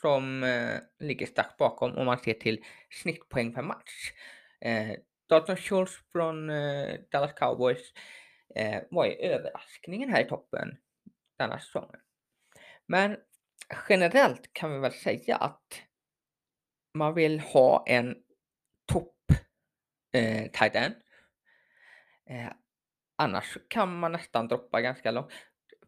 [0.00, 4.12] som eh, ligger strax bakom om man ser till snittpoäng per match.
[4.60, 4.90] Eh,
[5.28, 7.92] Dalton Schultz från eh, Dallas Cowboys
[8.54, 10.76] eh, var ju överraskningen här i toppen
[11.38, 12.00] denna säsongen.
[12.86, 13.16] Men
[13.88, 15.82] generellt kan vi väl säga att
[16.94, 18.16] man vill ha en
[18.86, 19.32] topp
[20.12, 20.94] eh, tight end.
[22.26, 22.52] Eh,
[23.16, 25.32] annars kan man nästan droppa ganska långt.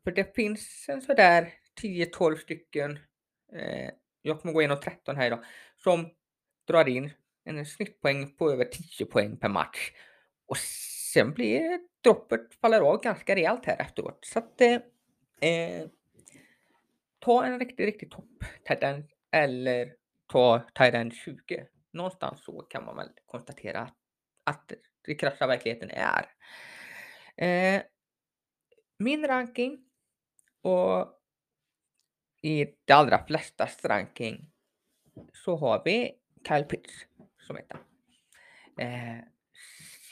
[0.05, 2.99] För det finns en sådär 10-12 stycken,
[3.53, 3.91] eh,
[4.23, 5.45] jag kommer gå igenom 13 här idag,
[5.77, 6.11] som
[6.67, 7.13] drar in
[7.45, 9.93] en snittpoäng på över 10 poäng per match.
[10.47, 10.57] Och
[11.13, 14.25] sen blir droppet faller av ganska rejält här efteråt.
[14.25, 14.81] Så att eh,
[15.51, 15.87] eh
[17.27, 19.95] ta en riktigt, riktigt topp tight eller
[20.27, 21.67] ta tight 20.
[21.93, 23.93] Någonstans så kan man väl konstatera
[24.45, 26.27] att det krassa verkligheten är.
[27.37, 27.83] Eh,
[28.99, 29.85] min ranking
[30.63, 31.21] och
[32.43, 34.51] i de allra flestas ranking
[35.33, 37.07] så har vi Kyle Pitts
[37.47, 37.79] som etta.
[38.79, 39.19] Eh,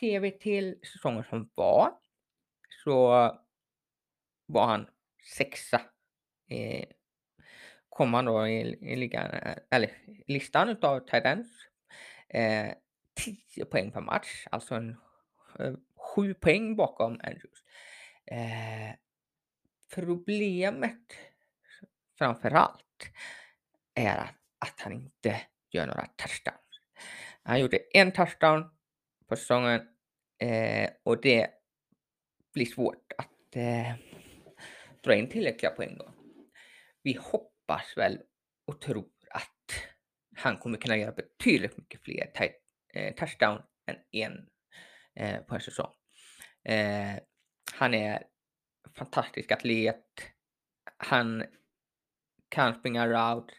[0.01, 1.93] ser vi till säsongen som var
[2.85, 3.09] så
[4.47, 4.87] var han
[5.37, 5.81] sexa.
[6.51, 6.85] Eh,
[7.95, 9.91] kom han då i, i ligan, eh, eller
[10.27, 11.47] listan utav Tidens.
[12.29, 12.73] Eh,
[13.55, 14.97] 10 poäng per match, alltså en
[15.59, 15.75] eh,
[16.15, 17.65] 7 poäng bakom Andrews.
[18.27, 18.95] Eh,
[19.95, 21.13] problemet
[22.19, 23.11] framför allt
[23.95, 26.81] är att, att han inte gör några touchdowns.
[27.43, 28.71] Han gjorde en touchdown
[29.29, 29.89] på säsongen
[30.39, 31.51] eh, och det
[32.53, 33.93] blir svårt att eh,
[35.01, 36.15] dra in tillräckliga poäng då.
[37.03, 38.19] Vi hoppas hoppas väl
[38.67, 39.87] och tror att
[40.37, 42.31] han kommer kunna göra betydligt mycket fler
[42.95, 44.49] eh, touchdown än en
[45.15, 45.93] eh, på en säsong.
[46.65, 47.19] Eh,
[47.75, 48.23] han är
[48.95, 50.05] fantastisk atlet.
[50.97, 51.45] Han
[52.49, 53.55] kan springa route.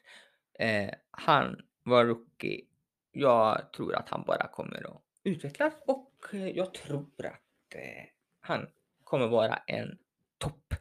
[0.60, 2.65] Eh, han var rookie.
[3.12, 8.06] Jag tror att han bara kommer att utvecklas och eh, jag tror att eh,
[8.39, 8.70] han
[9.04, 9.98] kommer vara en
[10.38, 10.74] topp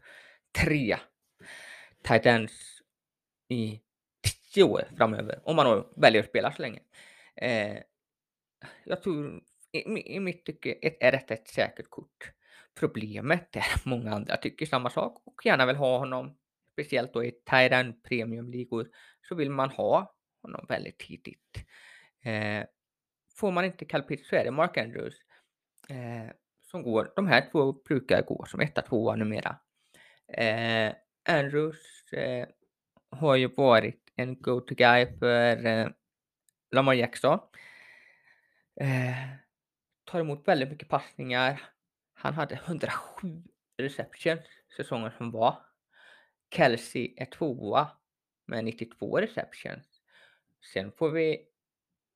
[0.53, 1.01] trea
[2.03, 2.27] tight
[3.55, 3.81] i
[4.53, 6.81] tio år framöver om man väljer att spela så länge.
[7.37, 7.79] Eh,
[8.85, 12.33] jag tror i, i mitt tycke är detta ett säkert kort.
[12.75, 16.37] Problemet är att många andra tycker samma sak och gärna vill ha honom,
[16.73, 18.89] speciellt då i Tyrant premiumligor,
[19.29, 21.65] så vill man ha honom väldigt tidigt.
[22.25, 22.65] Eh,
[23.35, 25.15] får man inte Calpit så är det Mark Andrews
[25.89, 27.13] eh, som går.
[27.17, 29.57] De här två brukar gå som etta, tvåa numera.
[30.29, 30.93] Eh,
[31.29, 32.47] Andrews eh,
[33.15, 35.89] har ju varit en go-to-guy för eh,
[36.71, 37.39] Lamar Jackson.
[38.81, 39.15] Eh,
[40.05, 41.63] tar emot väldigt mycket passningar.
[42.15, 43.43] Han hade 107
[43.77, 44.41] receptions
[44.77, 45.57] säsongen som var.
[46.51, 47.89] Kelsey är tvåa
[48.47, 49.87] med 92 receptions.
[50.73, 51.47] Sen får vi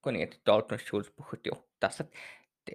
[0.00, 1.90] gå ner till Dalton Schultz på 78.
[1.90, 2.04] Så
[2.64, 2.74] det,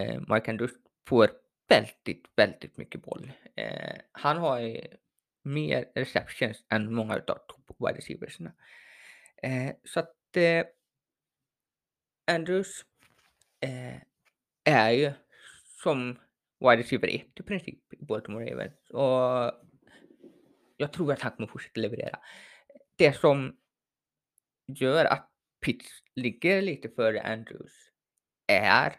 [0.00, 0.72] eh, Mark Andrews
[1.08, 1.30] får
[1.68, 3.32] väldigt, väldigt mycket boll.
[3.56, 4.86] Eh, han har ju
[5.42, 8.52] mer receptions än många av top wide receiversna.
[9.42, 10.64] Eh, så att eh,
[12.26, 12.84] Andrews
[13.60, 14.02] eh,
[14.64, 15.12] är ju
[15.82, 16.18] som
[16.60, 18.90] wide receiver 1 i princip i Baltimore Ravens.
[18.90, 19.52] Och
[20.76, 22.18] jag tror att han kommer fortsätta leverera.
[22.96, 23.56] Det som
[24.66, 25.28] gör att
[25.60, 27.72] Pitts ligger lite före Andrews
[28.46, 28.96] är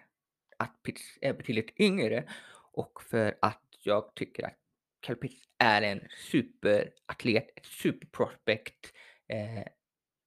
[0.57, 2.29] att Pitts är betydligt yngre
[2.71, 4.62] och för att jag tycker att
[5.03, 8.93] Cal Pitts är en superatlet, ett superprospect.
[9.27, 9.63] Eh,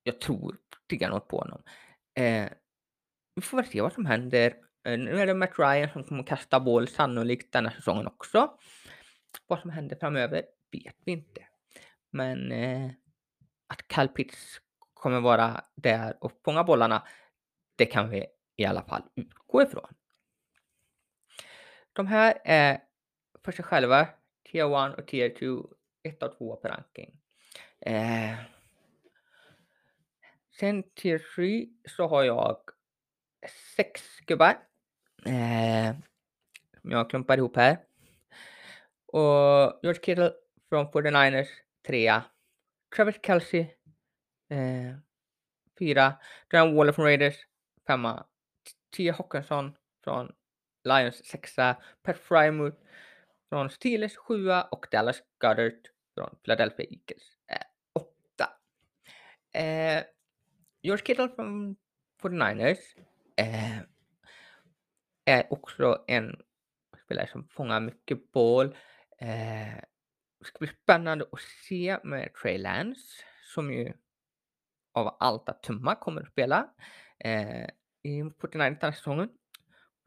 [0.02, 0.56] jag tror
[0.90, 1.62] något på honom.
[2.14, 2.48] Eh,
[3.34, 4.56] vi får väl se vad som händer.
[4.84, 8.58] Eh, nu är det Matt Ryan som kommer kasta boll sannolikt denna säsongen också.
[9.46, 11.46] Vad som händer framöver vet vi inte.
[12.10, 12.90] Men eh,
[13.66, 14.60] att Cal Pitts
[14.94, 17.06] kommer vara där och fånga bollarna,
[17.76, 19.94] det kan vi i alla fall utgå ifrån.
[21.92, 22.80] De här är
[23.44, 24.08] för sig själva
[24.56, 25.68] Tier 1 och Tier 2,
[26.02, 27.20] 1 och 2 på ranking.
[27.80, 28.36] Eh,
[30.58, 32.58] sen Tier 3 så har jag
[33.76, 34.58] sex gubbar.
[35.26, 35.94] Eh,
[36.82, 37.78] jag klumpar ihop här.
[39.06, 40.32] Och George Kittle
[40.68, 41.48] från 49ers,
[41.86, 42.24] trea.
[42.96, 43.58] Travis Kelce,
[44.48, 44.96] eh,
[45.78, 46.14] fyra.
[46.52, 47.36] Waller från Raiders,
[47.86, 48.26] femma.
[48.96, 49.10] T.
[49.10, 50.32] Hawkinson från
[50.84, 51.76] Lions, sexa.
[52.02, 52.76] Pat Frymouth
[53.48, 57.22] från Steelers, 7 Och Dallas Goddard från Philadelphia Eagles,
[57.92, 58.50] 8.
[59.52, 60.04] Eh,
[60.82, 61.76] George Kittle från
[62.22, 62.78] 49ers
[63.36, 63.78] eh,
[65.24, 66.42] är också en
[67.04, 68.66] spelare som fångar mycket boll.
[69.18, 69.80] Eh,
[70.38, 73.92] det ska bli spännande att se med Trey Lance som ju
[74.92, 76.68] av allt att tumma kommer att spela
[77.18, 77.64] eh,
[78.02, 79.28] i 49ers säsongen.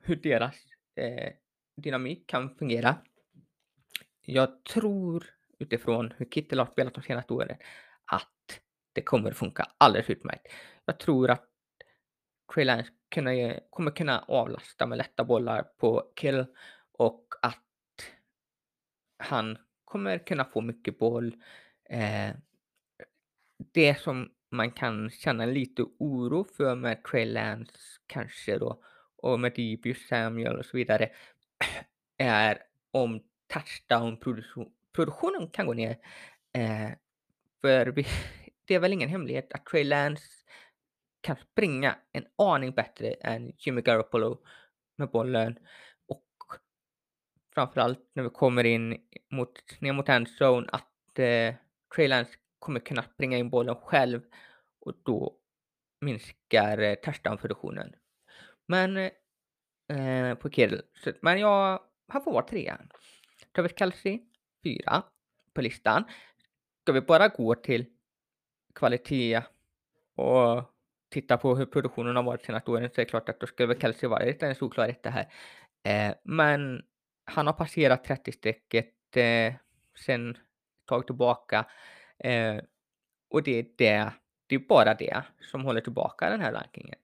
[0.02, 0.56] Hur deras
[0.96, 1.34] eh,
[1.76, 2.96] dynamik kan fungera.
[4.32, 5.26] Jag tror
[5.60, 7.58] utifrån hur Kittel har spelat de senaste åren
[8.06, 8.62] att
[8.94, 10.48] det kommer funka alldeles utmärkt.
[10.86, 11.46] Jag tror att
[12.54, 12.92] Trey Lance
[13.70, 16.46] kommer kunna avlasta med lätta bollar på Kill
[16.92, 17.64] och att
[19.18, 21.36] han kommer kunna få mycket boll.
[21.90, 22.32] Eh,
[23.74, 27.74] det som man kan känna lite oro för med Trey Lance
[28.08, 28.84] kanske då
[29.16, 31.10] och med Deepius Samuel och så vidare
[32.18, 32.62] är
[32.92, 35.98] om touchdown-produktionen kan gå ner.
[36.54, 36.90] Eh,
[37.62, 38.06] för vi,
[38.66, 40.24] det är väl ingen hemlighet att Trey Lance
[41.22, 44.42] kan springa en aning bättre än Jimmy Garoppolo
[44.96, 45.60] med bollen
[46.08, 46.26] och
[47.54, 48.98] framförallt när vi kommer in
[49.32, 51.56] mot, ner mot endzone att eh,
[51.96, 54.22] Trey Lance kommer kunna springa in bollen själv
[54.80, 55.36] och då
[56.02, 57.96] minskar eh, touchdown-produktionen.
[58.68, 58.98] Men
[59.88, 60.82] eh, på Kittle,
[61.22, 62.90] men jag, han får vara trean.
[63.56, 64.20] Travis Kelce,
[64.64, 65.04] fyra
[65.54, 66.04] på listan.
[66.82, 67.86] Ska vi bara gå till
[68.76, 69.42] kvalitet
[70.16, 70.64] och
[71.10, 73.68] titta på hur produktionen har varit senaste åren så är det klart att då skulle
[73.68, 75.34] väl Kelce vara lite en solklar etta här.
[75.84, 76.84] Eh, men
[77.26, 79.54] han har passerat 30-strecket eh,
[80.06, 80.38] sen ett
[80.86, 81.66] tag tillbaka.
[82.18, 82.58] Eh,
[83.30, 84.12] och det är det,
[84.48, 87.00] det är bara det som håller tillbaka den här rankingen.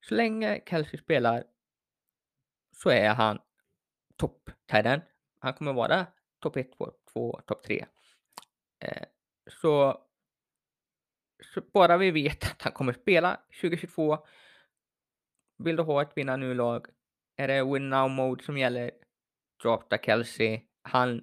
[0.00, 1.44] Så länge Kelsey spelar
[2.76, 3.38] så är han
[4.16, 4.50] topp
[5.40, 6.06] han kommer vara
[6.38, 7.84] topp 1, 2, 2 topp 3.
[8.84, 9.02] Eh,
[9.46, 10.02] så,
[11.54, 14.18] så bara vi vet att han kommer spela 2022.
[15.58, 16.86] Vill du ha ett vinna nu-lag
[17.40, 18.90] är det win now mode som gäller.
[19.62, 20.60] Drafta Kelsey.
[20.82, 21.22] Han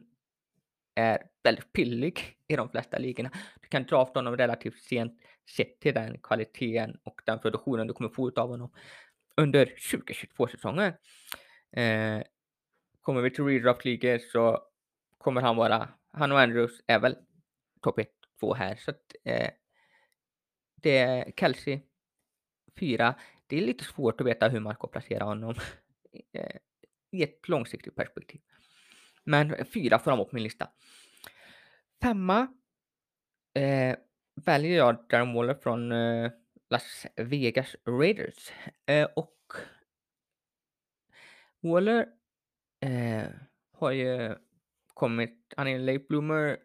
[0.96, 3.32] är väldigt pillig i de flesta ligorna.
[3.62, 5.22] Du kan drafta honom relativt sent
[5.56, 8.72] sett till den kvaliteten och den produktionen du kommer få ut av honom
[9.38, 10.94] under 2022-säsongen.
[11.76, 12.24] Eh,
[13.08, 14.64] kommer vi till redraft League så
[15.18, 17.16] kommer han vara, han och Andrews är väl
[17.82, 18.10] topp 1,
[18.40, 18.76] 2 här.
[18.76, 19.50] Så att, eh,
[20.76, 21.82] det är Kelsey,
[22.80, 23.16] 4.
[23.48, 25.56] Det är lite svårt att veta hur man ska placera honom
[26.34, 26.58] eh,
[27.12, 28.42] i ett långsiktigt perspektiv.
[29.24, 30.70] Men fyra får han vara på min lista.
[32.02, 32.48] Femma
[33.54, 33.96] eh,
[34.36, 36.32] väljer jag Darren Waller från eh,
[36.70, 38.52] Las Vegas Raiders.
[38.86, 39.54] Eh, och
[41.62, 42.17] Waller
[42.80, 43.30] eh,
[43.74, 44.36] har ju
[44.94, 46.60] kommit, han är en late bloomer,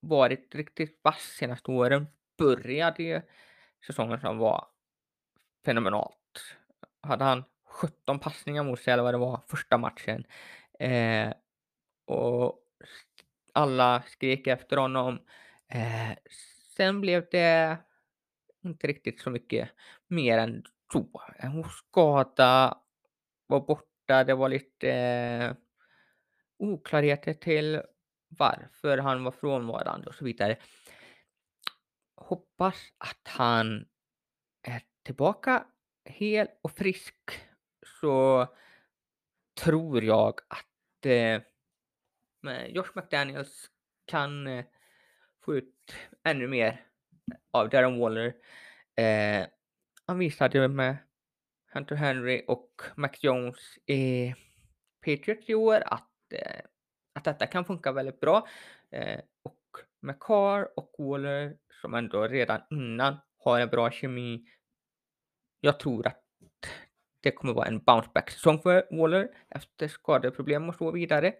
[0.00, 2.06] varit riktigt vass senaste åren.
[2.38, 3.22] Började ju
[3.86, 4.66] säsongen som var
[5.64, 6.56] fenomenalt.
[7.02, 10.24] Hade han 17 passningar mot sig eller vad det var första matchen.
[10.78, 11.32] Eh,
[12.06, 12.62] och
[13.52, 15.18] alla skrek efter honom.
[15.68, 16.16] Eh,
[16.76, 17.78] sen blev det
[18.64, 19.70] inte riktigt så mycket
[20.06, 21.22] mer än så.
[21.42, 22.78] Hon skada
[23.46, 23.95] var borta.
[24.06, 25.54] Det var lite eh,
[26.58, 27.82] oklarheter till
[28.28, 30.56] varför han var frånvarande och så vidare.
[32.16, 33.86] Hoppas att han
[34.62, 35.64] är tillbaka
[36.04, 37.16] hel och frisk
[38.00, 38.46] så
[39.60, 41.42] tror jag att eh,
[42.68, 43.70] Josh McDaniels
[44.04, 44.64] kan eh,
[45.44, 45.94] få ut
[46.24, 46.86] ännu mer
[47.50, 48.34] av Darren Waller.
[48.94, 49.46] Eh,
[50.06, 50.96] han visade med
[51.72, 54.34] Hunter Henry och Mac Jones i
[55.04, 56.60] Patriots i år att, eh,
[57.14, 58.48] att detta kan funka väldigt bra.
[58.90, 59.60] Eh, och
[60.00, 64.44] med Carr och Waller som ändå redan innan har en bra kemi.
[65.60, 66.22] Jag tror att
[67.20, 71.34] det kommer vara en bounce back säsong för Waller efter skadeproblem och så vidare.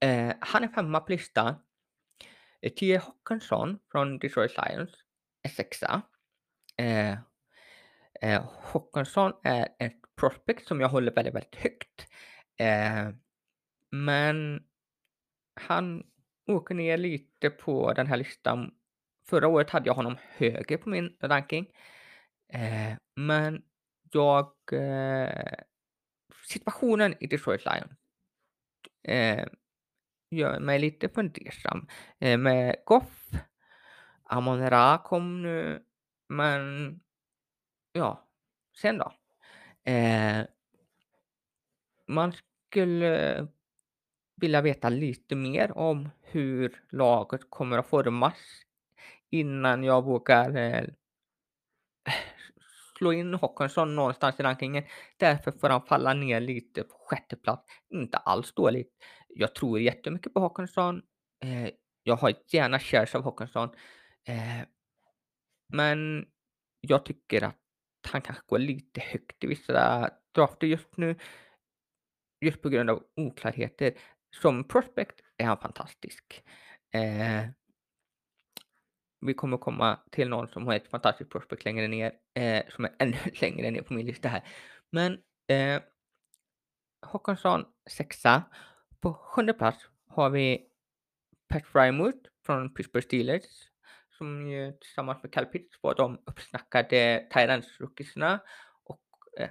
[0.00, 1.54] Eh, han är femma på listan.
[2.60, 3.00] Eh, T.A.
[3.04, 4.90] Hawkinson från Detroit Lions
[5.42, 6.02] är sexa.
[6.76, 7.18] Eh,
[8.22, 12.06] eh, Håkansson är ett prospect som jag håller väldigt, väldigt högt.
[12.56, 13.08] Eh,
[13.90, 14.62] men
[15.60, 16.02] han
[16.46, 18.74] åker ner lite på den här listan.
[19.28, 21.66] Förra året hade jag honom högre på min ranking.
[22.52, 23.62] Eh, men
[24.12, 24.52] jag...
[24.72, 25.54] Eh,
[26.48, 27.92] situationen i Detroit Lions
[29.02, 29.46] eh,
[30.30, 31.86] gör mig lite fundersam.
[32.18, 33.30] Eh, med Goff,
[34.22, 35.84] Amon Ra kom nu,
[36.28, 37.00] men
[37.98, 38.28] ja,
[38.80, 39.12] sen då?
[39.90, 40.44] Eh,
[42.08, 43.46] man skulle
[44.36, 48.34] vilja veta lite mer om hur laget kommer att formas
[49.30, 50.84] innan jag vågar eh,
[52.98, 54.84] slå in Håkansson någonstans i rankingen.
[55.16, 57.72] Därför får han falla ner lite på sjätte plats.
[57.88, 58.92] Inte alls dåligt.
[59.28, 61.02] Jag tror jättemycket på Håkansson.
[61.44, 61.70] Eh,
[62.02, 63.68] jag har gärna shares av Håkansson.
[64.24, 64.66] Eh,
[65.68, 66.26] men
[66.80, 67.56] jag tycker att
[68.08, 71.16] han kanske går lite högt i vissa drafter just nu.
[72.40, 73.94] Just på grund av oklarheter.
[74.36, 76.44] Som prospect är han fantastisk.
[76.94, 77.48] Eh,
[79.20, 82.90] vi kommer komma till någon som har ett fantastiskt prospect längre ner, eh, som är
[82.98, 84.42] ännu längre ner på min lista här.
[84.90, 85.12] Men
[85.46, 85.82] eh,
[87.06, 88.42] Håkansson sexa.
[89.00, 90.66] På sjunde plats har vi
[91.48, 93.44] Pat Frymouth från Pittsburgh Steelers
[94.18, 98.40] som ju tillsammans med Calpitz Pitts var de uppsnackade Tyrants-rookiesna
[98.84, 99.00] och
[99.40, 99.50] eh,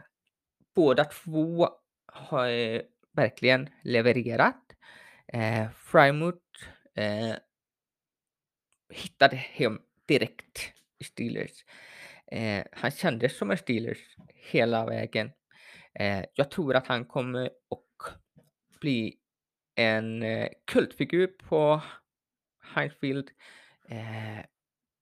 [0.76, 1.70] båda två
[2.06, 2.82] har eh,
[3.14, 4.64] verkligen levererat.
[5.28, 7.36] Eh, Frymouth eh,
[8.90, 11.66] hittade hem direkt i Steelers.
[12.32, 15.32] Eh, han kändes som en Steelers hela vägen.
[16.00, 18.18] Eh, jag tror att han kommer att
[18.80, 19.18] bli
[19.76, 21.82] en eh, kultfigur på
[22.76, 23.30] Highfield.
[23.90, 24.46] Eh,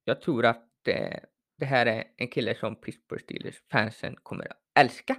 [0.06, 1.20] jag tror att eh,
[1.58, 5.16] det här är en kille som Pittsburgh Steelers fansen kommer att älska.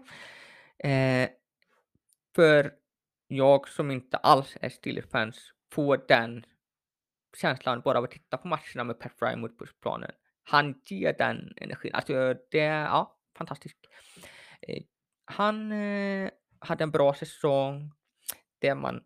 [0.79, 1.29] Eh,
[2.35, 2.73] för
[3.27, 6.47] jag som inte alls är Steelers-fans får den
[7.37, 10.11] känslan bara av att titta på matcherna med Pat Fry mot planen.
[10.45, 11.95] Han ger den energin.
[11.95, 13.79] Alltså det är ja, fantastiskt.
[14.61, 14.83] Eh,
[15.25, 17.93] han eh, hade en bra säsong
[18.59, 19.05] där man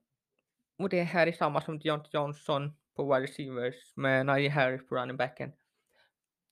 [0.81, 4.95] och det här är samma som Deontay Johnson på wide receivers med Najee Harris på
[4.95, 5.53] running backen.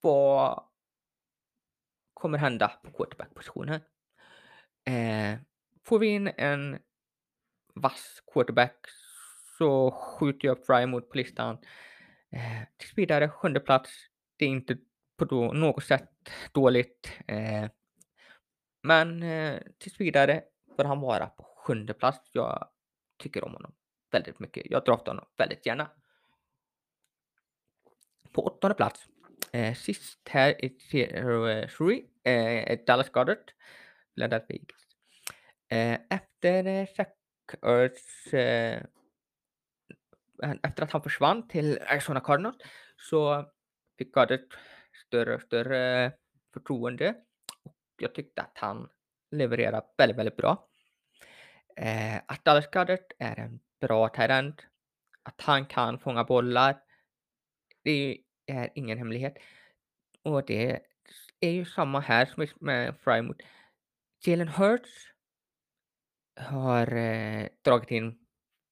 [0.01, 0.65] Vad
[2.15, 3.81] kommer hända på quarterback-positionen?
[4.85, 5.39] Eh,
[5.85, 6.79] får vi in en
[7.75, 8.87] vass quarterback
[9.59, 11.59] så skjuter jag upp mot på listan.
[12.31, 13.91] Eh, tills vidare, sjunde plats.
[14.37, 14.77] Det är inte
[15.17, 16.11] på då, något sätt
[16.53, 17.13] dåligt.
[17.27, 17.71] Eh,
[18.83, 20.43] men eh, tills vidare
[20.77, 22.31] bör han vara på sjunde plats.
[22.33, 22.69] Jag
[23.17, 23.73] tycker om honom
[24.11, 24.67] väldigt mycket.
[24.71, 25.91] Jag draftar honom väldigt gärna.
[28.33, 29.07] På åttonde plats,
[29.53, 33.53] eh, sist här i Tier 3, eh, eh Dallas Goddard,
[34.15, 34.89] Philadelphia Vegas.
[35.69, 37.09] Eh, efter Zach
[37.63, 38.83] eh,
[40.43, 42.57] eh efter att han försvann till Arizona Cardinals
[42.97, 43.51] så
[43.99, 44.55] fick Goddard
[45.07, 46.13] större och större
[46.53, 47.15] förtroende
[47.65, 48.89] och jag tyckte att han
[49.31, 50.69] levererade väldigt, väldigt bra.
[51.77, 54.63] Eh, att Dallas Goddard är en bra terrend,
[55.23, 56.83] att han kan fånga bollar,
[57.83, 58.17] det är
[58.51, 59.35] är ingen hemlighet.
[60.23, 60.81] Och det
[61.41, 63.45] är ju samma här som med Frymouth.
[64.25, 64.91] Jalen Hurts
[66.37, 68.19] har eh, dragit in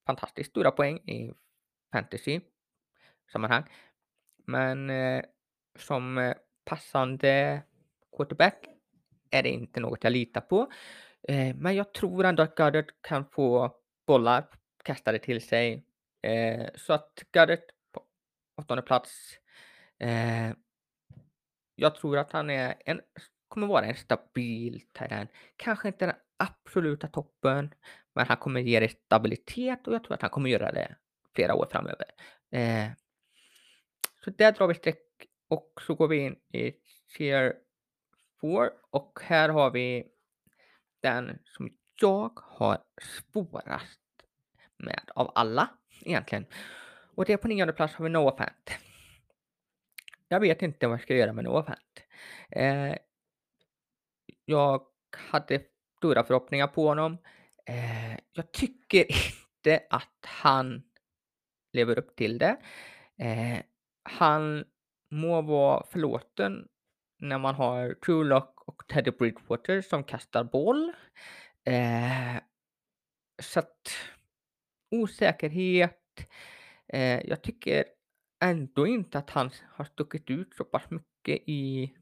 [0.06, 1.32] fantastiskt stora poäng i
[1.92, 3.64] fantasy-sammanhang.
[4.46, 5.22] Men eh,
[5.78, 7.62] som eh, passande
[8.16, 8.66] quarterback
[9.30, 10.72] är det inte något jag litar på.
[11.28, 14.48] Eh, men jag tror ändå att Goddard kan få bollar
[14.84, 15.84] kastade till sig.
[16.22, 17.60] Eh, så att Goddard
[17.92, 18.02] på
[18.56, 19.38] åttonde plats.
[19.98, 20.52] Eh,
[21.74, 23.00] jag tror att han är en,
[23.48, 25.28] kommer vara en stabil terräng.
[25.56, 27.74] Kanske inte den absoluta toppen,
[28.14, 30.96] men han kommer ge dig stabilitet och jag tror att han kommer göra det
[31.34, 32.06] flera år framöver.
[32.50, 32.90] Eh,
[34.24, 36.72] så där drar vi streck och så går vi in i
[37.16, 37.54] tier
[38.40, 40.06] 4 och här har vi
[41.00, 41.70] den som
[42.00, 44.00] jag har svårast
[44.76, 45.68] med av alla
[46.04, 46.46] egentligen.
[47.14, 48.85] Och det är på nionde plats har vi Noah Fant.
[50.28, 52.04] Jag vet inte vad jag ska göra med Novant.
[52.50, 52.94] Eh,
[54.44, 54.86] jag
[55.30, 55.62] hade
[55.96, 57.18] stora förhoppningar på honom.
[57.66, 59.06] Eh, jag tycker
[59.64, 60.82] inte att han
[61.72, 62.56] lever upp till det.
[63.18, 63.58] Eh,
[64.02, 64.64] han
[65.10, 66.68] må vara förlåten
[67.18, 70.92] när man har Trulock och Teddy Bridgewater som kastar boll.
[71.64, 72.36] Eh,
[73.42, 73.96] så att
[74.90, 76.30] osäkerhet.
[76.88, 77.84] Eh, jag tycker
[78.40, 81.92] ändå inte att han har stuckit ut så pass mycket i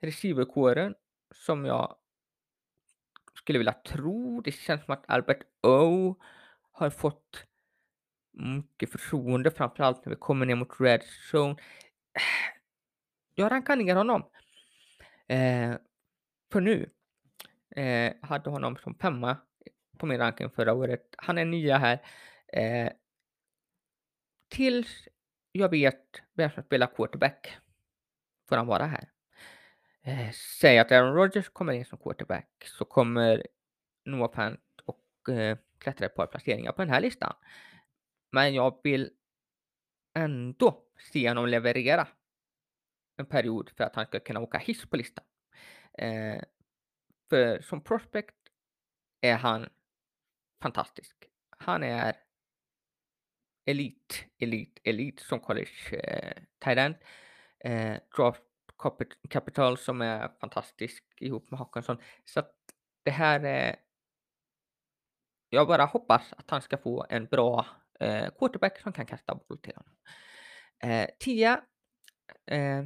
[0.00, 0.94] receiverkåren
[1.34, 1.96] som jag
[3.34, 4.40] skulle vilja tro.
[4.40, 6.16] Det känns som att Albert O
[6.72, 7.44] har fått
[8.32, 11.56] mycket förtroende, framförallt när vi kommer ner mot Red Zone.
[13.34, 14.30] Jag rankar ner honom.
[15.28, 15.76] Eh,
[16.52, 16.90] för nu.
[17.76, 19.36] Eh, hade honom som femma
[19.98, 21.14] på min ranking förra året.
[21.18, 22.02] Han är nya här.
[22.52, 22.92] Eh,
[24.48, 25.08] tills
[25.58, 27.58] jag vet vem som spelar quarterback
[28.48, 29.08] får han vara här.
[30.02, 30.30] Eh,
[30.60, 33.46] säg att Aaron Rodgers kommer in som quarterback så kommer
[34.04, 37.34] Noah Fant och eh, klättra ett par placeringar på den här listan.
[38.30, 39.10] Men jag vill
[40.14, 40.82] ändå
[41.12, 42.08] se honom leverera
[43.16, 45.24] en period för att han ska kunna åka hiss på listan.
[45.92, 46.42] Eh,
[47.30, 48.36] för som prospect
[49.20, 49.68] är han
[50.62, 51.16] fantastisk.
[51.58, 52.16] Han är
[53.68, 56.94] elit, elit, elit som college eh, Thailand.
[57.64, 58.42] Eh, draft
[59.28, 61.98] capital som är fantastisk ihop med Håkansson.
[62.24, 62.54] Så att
[63.04, 63.76] det här är...
[65.48, 67.66] Jag bara hoppas att han ska få en bra
[68.00, 69.94] eh, quarterback som kan kasta boll till honom.
[70.82, 71.60] Eh, tia,
[72.46, 72.84] eh,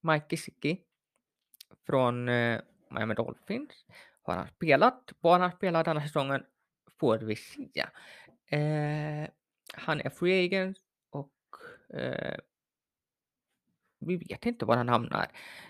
[0.00, 0.82] Mike Gesicki
[1.86, 2.60] från eh,
[2.90, 3.86] Miami Dolphins.
[4.22, 5.12] Har han spelat?
[5.20, 6.44] Vad han spelar denna säsongen
[7.00, 7.86] får vi se.
[8.56, 9.28] Eh,
[9.74, 10.78] han är free agent
[11.10, 11.32] och
[11.94, 12.38] eh,
[13.98, 15.26] vi vet inte var han hamnar.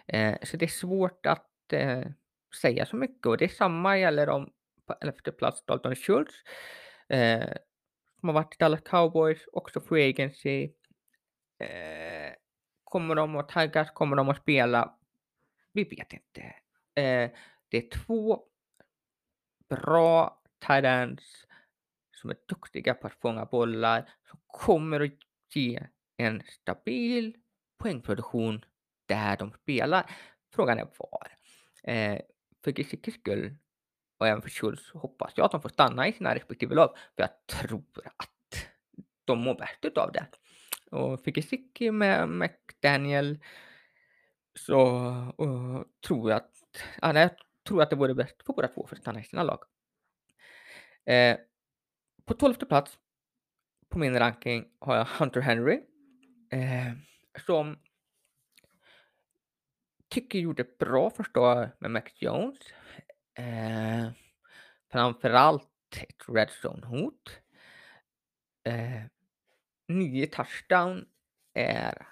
[0.07, 2.05] Eh, så det är svårt att eh,
[2.61, 4.53] säga så mycket och det är samma gäller om
[4.86, 6.34] på elfte typ plats Dalton Schultz
[7.09, 7.57] eh,
[8.20, 10.72] som har varit i Dallas Cowboys, också free agency.
[11.59, 12.32] Eh,
[12.84, 13.90] kommer de att taggas?
[13.90, 14.94] Kommer de att spela?
[15.72, 16.40] Vi vet inte.
[16.94, 17.30] Eh,
[17.68, 18.42] det är två
[19.68, 21.47] bra tight ends
[22.27, 25.12] som är duktiga på att fånga bollar, som kommer att
[25.55, 27.37] ge en stabil
[27.79, 28.64] poängproduktion
[29.07, 30.11] där de spelar.
[30.55, 31.29] Frågan är var.
[31.83, 32.20] Eh,
[32.64, 33.57] för Gisikis skull
[34.18, 37.22] och även för Schultz hoppas jag att de får stanna i sina respektive lag, för
[37.22, 38.68] jag tror att
[39.24, 40.27] de mår bäst utav det.
[40.91, 43.39] Och för Gesicki med McDaniel
[44.55, 44.87] så
[45.43, 47.31] uh, tror jag att, ja, jag
[47.68, 49.64] tror att det vore bäst för båda två för att stanna i sina lag.
[51.07, 51.37] Eh,
[52.27, 52.99] på tolfte plats
[53.89, 55.83] på min ranking har jag Hunter Henry.
[56.51, 56.93] Eh,
[57.47, 57.79] som
[60.09, 62.59] tycker gjorde ett bra första med Max Jones.
[63.35, 64.11] Eh,
[64.93, 67.31] framförallt ett Red Zone-hot.
[68.64, 69.03] Eh,
[69.89, 71.07] nio touchdown
[71.55, 72.07] är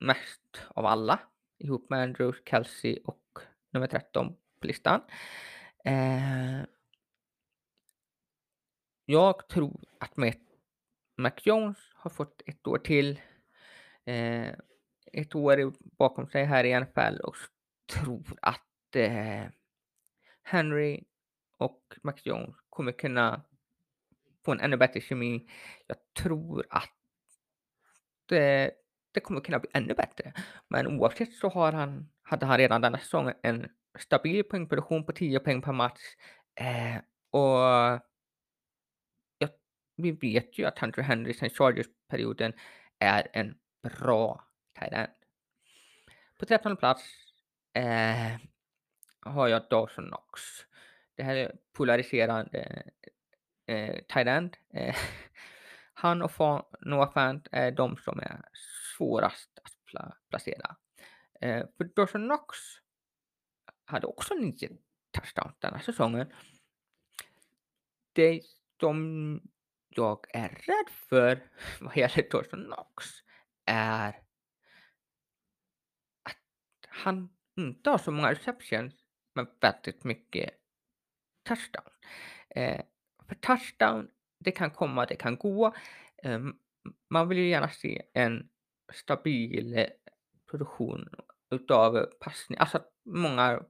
[0.00, 1.20] mest av alla
[1.58, 3.38] ihop med Andrews, Kelsey och
[3.70, 5.00] nummer 13 på listan.
[5.84, 6.60] Eh,
[9.04, 10.16] jag tror att
[11.16, 13.20] Mac Jones har fått ett år till
[14.04, 14.48] eh,
[15.12, 17.36] ett år bakom sig här i NFL och
[17.92, 19.44] tror att eh,
[20.42, 21.04] Henry
[21.58, 23.42] och Max Jones kommer kunna
[24.44, 25.48] få en ännu bättre kemi.
[25.86, 26.90] Jag tror att
[28.26, 28.70] det,
[29.12, 30.32] det kommer kunna bli ännu bättre.
[30.68, 35.40] Men oavsett så har han, hade han redan denna säsong en stabil poängproduktion på 10
[35.40, 36.00] poäng per match.
[36.54, 36.96] Eh,
[37.30, 38.00] och
[39.96, 42.52] vi vet ju att Hunter Henry sen Chargers-perioden
[42.98, 45.12] är en bra tight end.
[46.38, 47.02] På 13 plats
[47.72, 48.36] eh,
[49.20, 50.40] har jag Dawson Knox.
[51.14, 52.82] Det här är polariserande
[53.66, 54.56] eh, tight end.
[54.74, 54.96] Eh,
[55.94, 58.44] han och Fa Noah Fant är de som är
[58.96, 60.76] svårast att pla placera.
[61.40, 62.56] Eh, för Dawson Knox
[63.84, 64.68] hade också nio
[65.10, 66.32] touchdowns den här säsongen.
[68.12, 68.40] Det
[68.80, 69.40] som
[69.94, 71.42] jag är rädd för
[71.80, 73.06] vad gäller Torsten Knox
[73.66, 74.08] är
[76.22, 76.36] att
[76.88, 78.94] han inte har så många receptions,
[79.34, 80.50] men väldigt mycket
[81.42, 81.90] touchdown.
[82.50, 82.80] Eh,
[83.28, 85.74] för touchdown, det kan komma, det kan gå.
[86.22, 86.40] Eh,
[87.10, 88.48] man vill ju gärna se en
[88.92, 89.86] stabil eh,
[90.50, 91.08] produktion
[91.50, 93.62] utav passning, alltså många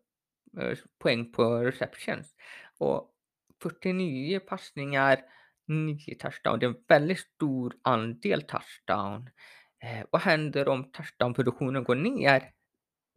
[0.61, 2.35] eh, poäng på receptions.
[2.79, 3.15] Och
[3.63, 5.25] 49 passningar,
[5.67, 9.31] 9 touchdown, det är en väldigt stor andel touchdown.
[9.83, 12.51] Eh, vad händer om touchdownproduktionen går ner?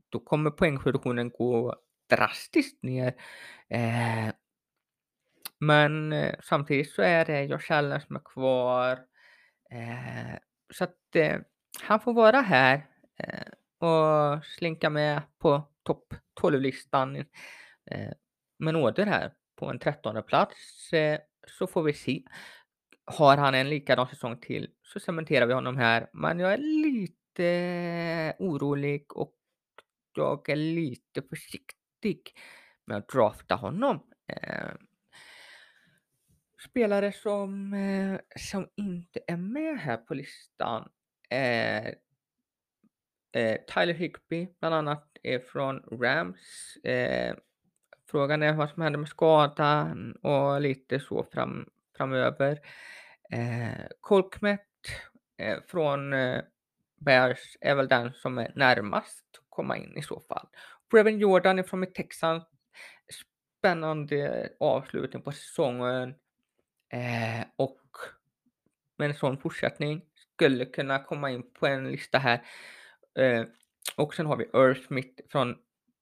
[0.10, 1.76] Då kommer poängproduktionen gå
[2.10, 3.14] drastiskt ner.
[3.70, 4.30] Eh,
[5.60, 8.92] men eh, samtidigt så är det Josh Allen som är kvar.
[9.72, 10.40] Eh,
[10.74, 11.40] så att eh,
[11.82, 12.88] han får vara här
[13.18, 18.12] eh, och slinka med på topp 12-listan eh,
[18.60, 20.94] med nåder här på en trettonde plats.
[20.94, 21.20] Eh,
[21.50, 22.24] så får vi se.
[23.06, 26.10] Har han en likadan säsong till så cementerar vi honom här.
[26.14, 29.36] Men jag är lite orolig och
[30.16, 32.34] jag är lite försiktig
[32.86, 34.04] med att drafta honom.
[34.28, 34.72] Eh,
[36.70, 40.90] spelare som, eh, som inte är med här på listan
[41.30, 41.96] är
[43.32, 46.78] eh, Tyler Higby, bland annat är från Rams.
[46.84, 47.36] Eh,
[48.10, 52.60] Frågan är vad som händer med skadan och lite så fram, framöver.
[53.32, 54.62] Eh, Colkmet
[55.38, 56.42] eh, från eh,
[56.96, 60.48] Bears är väl den som är närmast att komma in i så fall.
[60.92, 62.44] Brevin Jordan är från Texas.
[63.60, 66.16] Spännande avslutning på säsongen.
[66.90, 67.82] Eh, och
[68.98, 70.02] med en sån fortsättning
[70.34, 72.42] skulle kunna komma in på en lista här.
[73.20, 73.44] Eh,
[73.96, 75.58] och sen har vi Earl Smith från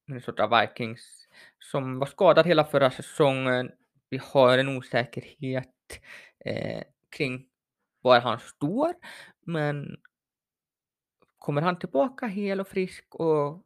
[0.06, 1.25] Minnesota Vikings
[1.60, 3.72] som var skadad hela förra säsongen.
[4.10, 6.00] Vi har en osäkerhet
[6.46, 7.46] eh, kring
[8.02, 8.94] var han står,
[9.46, 9.98] men
[11.38, 13.66] kommer han tillbaka hel och frisk och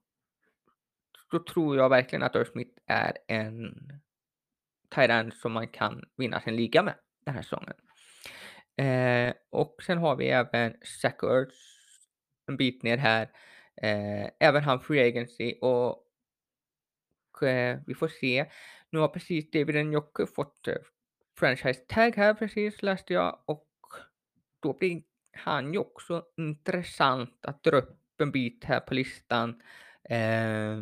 [1.31, 3.73] då tror jag verkligen att Earl Smith är en
[4.89, 6.95] tight som man kan vinna sin liga med
[7.25, 7.73] den här säsongen.
[8.77, 11.55] Eh, och sen har vi även Zach Ertz
[12.47, 13.23] en bit ner här.
[13.81, 16.08] Eh, även han Free Agency och
[17.43, 18.45] eh, vi får se.
[18.89, 20.75] Nu har precis David Njoku fått eh,
[21.39, 23.67] franchise tag här precis läste jag och
[24.61, 29.61] då blir han ju också intressant att dra upp en bit här på listan.
[30.03, 30.81] Eh,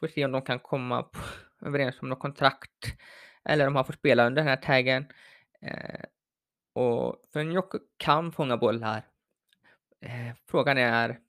[0.00, 1.18] får se om de kan komma på,
[1.66, 2.96] överens om något kontrakt
[3.44, 5.06] eller om han får spela under den här taggen.
[5.60, 6.04] Eh,
[6.72, 7.62] och för en
[7.96, 9.02] kan fånga bollar.
[10.00, 11.20] Eh, frågan är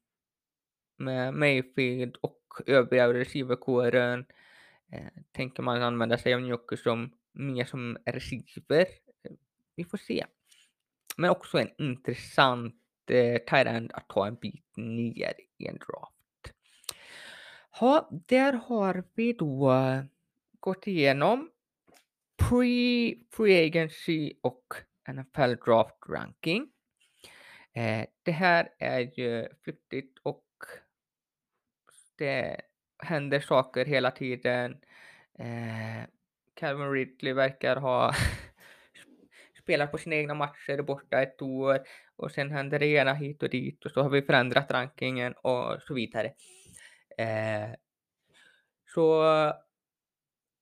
[0.98, 4.26] med Mayfield och övriga receiverkåren.
[4.92, 8.86] Eh, tänker man använda sig av Njoku som mer som receiver?
[9.24, 9.32] Eh,
[9.76, 10.26] vi får se.
[11.18, 12.76] Men också en intressant
[13.10, 16.54] eh, tight end att ta en bit ner i en draft.
[17.80, 19.74] Ja, där har vi då
[20.60, 21.50] gått igenom
[22.38, 24.74] pre free agency och
[25.14, 26.70] NFL draft ranking.
[27.74, 30.47] Eh, det här är ju flyktigt och
[32.18, 32.62] det
[33.00, 34.78] händer saker hela tiden.
[35.40, 36.08] Eh,
[36.54, 38.14] Calvin Ridley verkar ha
[39.62, 41.80] spelat på sina egna matcher borta ett år
[42.16, 45.82] och sen händer det ena hit och dit och så har vi förändrat rankingen och
[45.82, 46.34] så vidare.
[47.18, 47.70] Eh,
[48.94, 49.24] så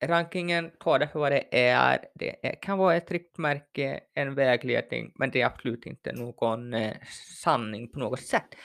[0.04, 1.98] rankingen, ta det för vad det är.
[2.14, 6.96] Det kan vara ett riktmärke, en vägledning, men det är absolut inte någon eh,
[7.42, 8.56] sanning på något sätt.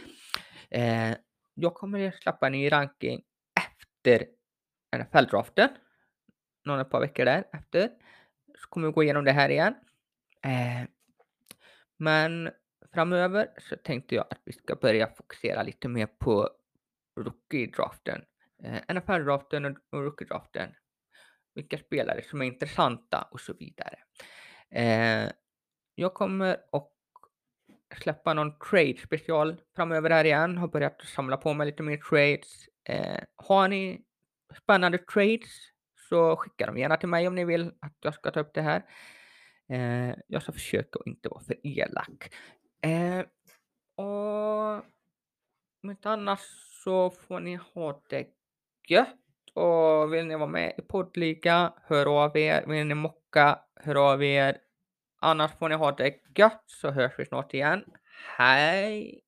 [0.69, 1.11] Eh,
[1.53, 3.23] jag kommer att släppa en ny ranking
[3.59, 4.27] efter
[4.97, 5.69] NFL-draften.
[6.65, 7.89] Någon ett par veckor där efter.
[8.59, 9.75] Så kommer vi gå igenom det här igen.
[10.43, 10.87] Eh,
[11.97, 12.51] men
[12.93, 16.49] framöver så tänkte jag att vi ska börja fokusera lite mer på
[17.19, 18.25] rookie-draften.
[18.63, 20.75] Eh, NFL-draften och rookie-draften
[21.53, 23.99] vilka spelare som är intressanta och så vidare.
[24.69, 25.31] Eh,
[25.95, 26.90] jag kommer att
[27.97, 30.57] släppa någon trade special framöver här igen.
[30.57, 32.67] Har börjat samla på mig lite mer trades.
[32.89, 34.01] Eh, har ni
[34.63, 35.49] spännande trades
[36.09, 38.61] så skicka dem gärna till mig om ni vill att jag ska ta upp det
[38.61, 38.85] här.
[39.69, 42.33] Eh, jag ska försöka att inte vara för elak.
[42.81, 43.25] Eh,
[43.95, 44.73] och
[45.83, 46.39] om inte annars
[46.83, 48.27] så får ni ha det
[48.87, 49.17] gött.
[49.53, 52.65] Och vill ni vara med i poddliga, hör av er.
[52.67, 54.57] Vill ni mocka, hör av er.
[55.23, 57.83] Annars får ni ha det gött så hörs vi snart igen.
[58.37, 59.21] Hej!